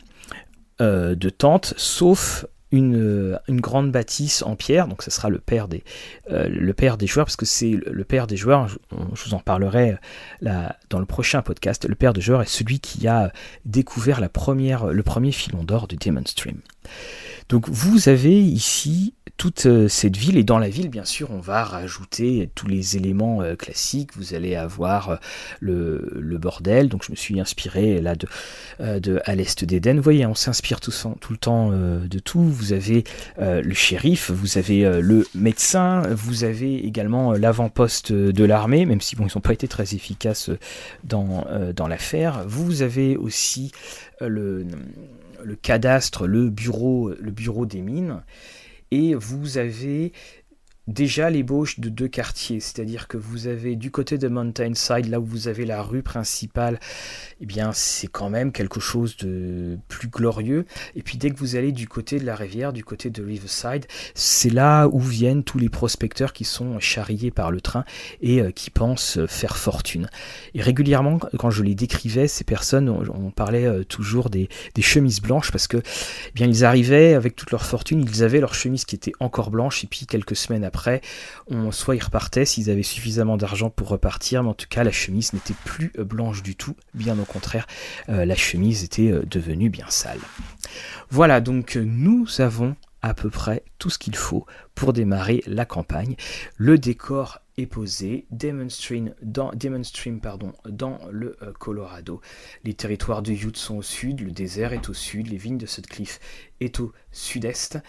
euh, 0.80 1.14
de 1.14 1.30
tentes, 1.30 1.74
sauf 1.76 2.46
une, 2.72 3.38
grande 3.50 3.92
bâtisse 3.92 4.44
en 4.44 4.56
pierre, 4.56 4.88
donc 4.88 5.04
ce 5.04 5.12
sera 5.12 5.28
le 5.28 5.40
père 5.40 5.68
des, 5.68 5.84
joueurs, 7.06 7.26
parce 7.26 7.36
que 7.36 7.46
c'est 7.46 7.72
le 7.72 8.04
père 8.06 8.28
des 8.28 8.38
joueurs, 8.38 8.70
je, 8.70 8.78
vous 9.26 9.34
en 9.34 9.40
parlerai 9.40 9.98
dans 10.42 11.00
le 11.00 11.06
prochain 11.06 11.42
podcast, 11.42 11.86
le 11.86 11.96
père 11.96 12.14
des 12.14 12.22
joueurs 12.22 12.42
est 12.42 12.50
celui 12.50 12.80
qui 12.80 13.06
a 13.06 13.34
découvert 13.66 14.22
le 14.22 14.30
premier 14.30 15.32
filon 15.34 15.66
d'or 15.66 15.90
de 15.90 15.98
Demon 15.98 16.24
Stream. 16.26 16.62
Donc 17.50 17.70
vous 17.70 18.10
avez 18.10 18.42
ici 18.42 19.14
toute 19.38 19.66
euh, 19.66 19.88
cette 19.88 20.16
ville 20.16 20.38
et 20.38 20.44
dans 20.44 20.60
la 20.60 20.70
ville 20.70 20.90
bien 20.90 21.06
sûr 21.06 21.32
on 21.32 21.40
va 21.40 21.64
rajouter 21.64 22.50
tous 22.56 22.68
les 22.68 22.98
éléments 22.98 23.42
euh, 23.42 23.56
classiques. 23.56 24.16
Vous 24.16 24.34
allez 24.34 24.56
avoir 24.56 25.10
euh, 25.10 25.18
le, 25.60 26.38
bordel. 26.38 26.90
Donc 26.90 27.04
je 27.04 27.12
me 27.12 27.16
suis 27.16 27.40
inspiré 27.40 28.02
là 28.02 28.16
de, 28.16 28.28
de 29.00 29.22
à 29.26 29.36
l'est 29.36 29.64
d'Éden. 29.64 29.98
Vous 29.98 30.04
voyez 30.04 30.26
on 30.26 30.36
s'inspire 30.36 30.80
tout, 30.80 30.92
le 31.30 31.38
temps 31.38 31.72
de 31.72 32.20
tout. 32.20 32.42
Vous 32.42 32.74
avez 32.74 33.04
le 33.38 33.74
shérif 33.74 34.32
vous 34.32 34.58
avez 34.58 35.02
le 35.02 35.28
médecin 35.36 36.02
vous 36.12 36.44
avez 36.44 36.86
également 36.86 37.34
l'avant-poste 37.34 38.12
de 38.12 38.44
l'armée 38.44 38.86
même 38.86 39.02
si 39.02 39.16
bon 39.16 39.28
ils 39.28 39.32
n'ont 39.36 39.42
pas 39.42 39.54
été 39.54 39.68
très 39.68 39.94
efficaces 39.94 40.50
dans 41.04 41.88
l'affaire. 41.88 42.44
Vous 42.48 42.82
avez 42.82 43.16
aussi 43.18 43.72
le 44.20 44.66
le 45.44 45.56
cadastre, 45.56 46.28
le 46.28 46.50
bureau, 46.50 47.14
des 47.66 47.82
mines, 47.82 48.24
et 48.92 49.16
vous 49.16 49.58
avez 49.58 50.14
déjà 50.88 51.30
l'ébauche 51.30 51.80
de 51.80 51.90
deux 51.90 52.08
quartiers, 52.08 52.60
c'est-à-dire 52.60 53.08
que 53.08 53.18
vous 53.18 53.48
avez 53.48 53.76
du 53.76 53.90
côté 53.90 54.18
de 54.18 54.28
Mountainside, 54.28 55.08
là 55.08 55.20
où 55.20 55.26
vous 55.26 55.48
avez 55.48 55.66
la 55.66 55.82
rue 55.82 56.04
principale, 56.04 56.80
eh 57.40 57.46
bien 57.46 57.72
c'est 57.74 58.08
quand 58.08 58.30
même 58.30 58.52
quelque 58.52 58.80
chose 58.80 59.16
de 59.18 59.78
plus 59.88 60.10
glorieux. 60.10 60.66
Et 60.96 61.02
puis 61.02 61.18
dès 61.18 61.30
que 61.32 61.38
vous 61.38 61.56
allez 61.56 61.72
du 61.72 61.88
côté 61.88 62.20
de 62.20 62.26
la 62.26 62.36
rivière, 62.36 62.74
du 62.74 62.84
côté 62.84 63.10
de 63.10 63.24
Riverside, 63.24 63.86
c'est 64.14 64.50
là 64.50 64.88
où 64.88 65.00
viennent 65.00 65.44
tous 65.44 65.58
les 65.58 65.70
prospecteurs 65.70 66.34
qui 66.34 66.44
sont 66.44 66.80
charriés 66.80 67.32
par 67.32 67.52
le 67.52 67.62
train 67.62 67.86
et 68.22 68.42
euh, 68.42 68.52
qui 68.52 68.70
pensent 68.70 69.20
faire 69.28 69.56
fortune. 69.56 70.10
Et 70.54 70.62
régulièrement, 70.62 71.20
quand 71.38 71.50
je 71.50 71.64
les 71.64 71.76
décrivais, 71.76 72.28
ces 72.28 72.44
personnes, 72.44 72.90
on, 72.90 73.32
parlait 73.32 73.66
euh, 73.66 73.84
toujours 73.84 74.30
des, 74.30 74.50
chemises 74.82 75.22
blanches 75.22 75.52
parce 75.52 75.68
que 75.68 75.78
eh 75.78 76.32
bien 76.34 76.46
ils 76.46 76.66
arrivaient 76.66 77.14
avec 77.14 77.38
toute 77.38 77.52
leur 77.52 77.66
fortune, 77.66 78.02
ils 78.02 78.24
avaient 78.24 78.42
leur 78.42 78.54
chemise 78.54 78.84
qui 78.84 78.96
était 78.96 79.14
encore 79.22 79.50
blanche 79.50 79.84
et 79.86 79.88
puis 79.88 80.06
quelques 80.06 80.36
semaines 80.36 80.66
après, 80.74 81.02
on, 81.52 81.72
soit 81.72 81.96
ils 81.96 82.04
repartaient 82.04 82.46
s'ils 82.46 82.72
avaient 82.72 82.82
suffisamment 82.82 83.38
d'argent 83.38 83.70
pour 83.70 83.90
repartir, 83.90 84.42
mais 84.42 84.50
en 84.50 84.54
tout 84.56 84.66
cas 84.68 84.84
la 84.84 84.92
chemise 84.92 85.32
n'était 85.32 85.54
plus 85.66 85.92
euh, 86.00 86.04
blanche 86.04 86.42
du 86.42 86.56
tout, 86.56 86.76
bien 86.96 87.20
au 87.20 87.26
contraire, 87.26 87.68
euh, 88.10 88.26
la 88.26 88.36
chemise 88.36 88.84
était 88.84 89.12
euh, 89.12 89.22
devenue 89.30 89.70
bien 89.70 89.86
sale. 89.90 90.18
Voilà, 91.12 91.42
donc 91.42 91.76
nous 91.76 92.26
avons 92.42 92.76
à 93.04 93.14
peu 93.14 93.30
près 93.30 93.62
tout 93.78 93.92
ce 93.92 94.00
qu'il 94.00 94.16
faut 94.16 94.48
pour 94.74 94.94
démarrer 94.94 95.44
la 95.46 95.66
campagne. 95.66 96.16
Le 96.58 96.80
décor 96.80 97.43
est 97.58 97.66
posé, 97.66 98.26
Demon 98.32 98.68
dans, 99.22 101.00
le 101.12 101.38
Colorado. 101.60 102.22
Les 102.64 102.74
territoires 102.74 103.22
de 103.22 103.32
Utah 103.32 103.60
sont 103.60 103.78
au 103.78 103.82
sud, 103.82 104.22
le 104.22 104.32
désert 104.32 104.74
est 104.74 104.90
au 104.90 104.94
sud, 104.94 105.28
les 105.28 105.38
vignes 105.38 105.58
de 105.58 105.66
Sutcliffe 105.66 106.20
est 106.60 106.80
au 106.80 106.92
sud-est. 107.12 107.80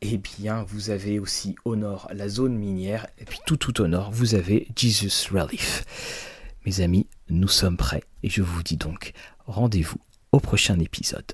Eh 0.00 0.18
bien, 0.18 0.64
vous 0.64 0.90
avez 0.90 1.18
aussi 1.18 1.56
au 1.64 1.76
nord 1.76 2.08
la 2.12 2.28
zone 2.28 2.56
minière, 2.56 3.06
et 3.18 3.24
puis 3.24 3.38
tout 3.46 3.56
tout 3.56 3.80
au 3.80 3.86
nord, 3.86 4.10
vous 4.10 4.34
avez 4.34 4.68
Jesus 4.76 5.28
Relief. 5.32 5.84
Mes 6.66 6.80
amis, 6.80 7.06
nous 7.28 7.48
sommes 7.48 7.76
prêts, 7.76 8.02
et 8.22 8.28
je 8.28 8.42
vous 8.42 8.62
dis 8.62 8.76
donc 8.76 9.12
rendez-vous 9.46 10.00
au 10.32 10.40
prochain 10.40 10.78
épisode. 10.80 11.32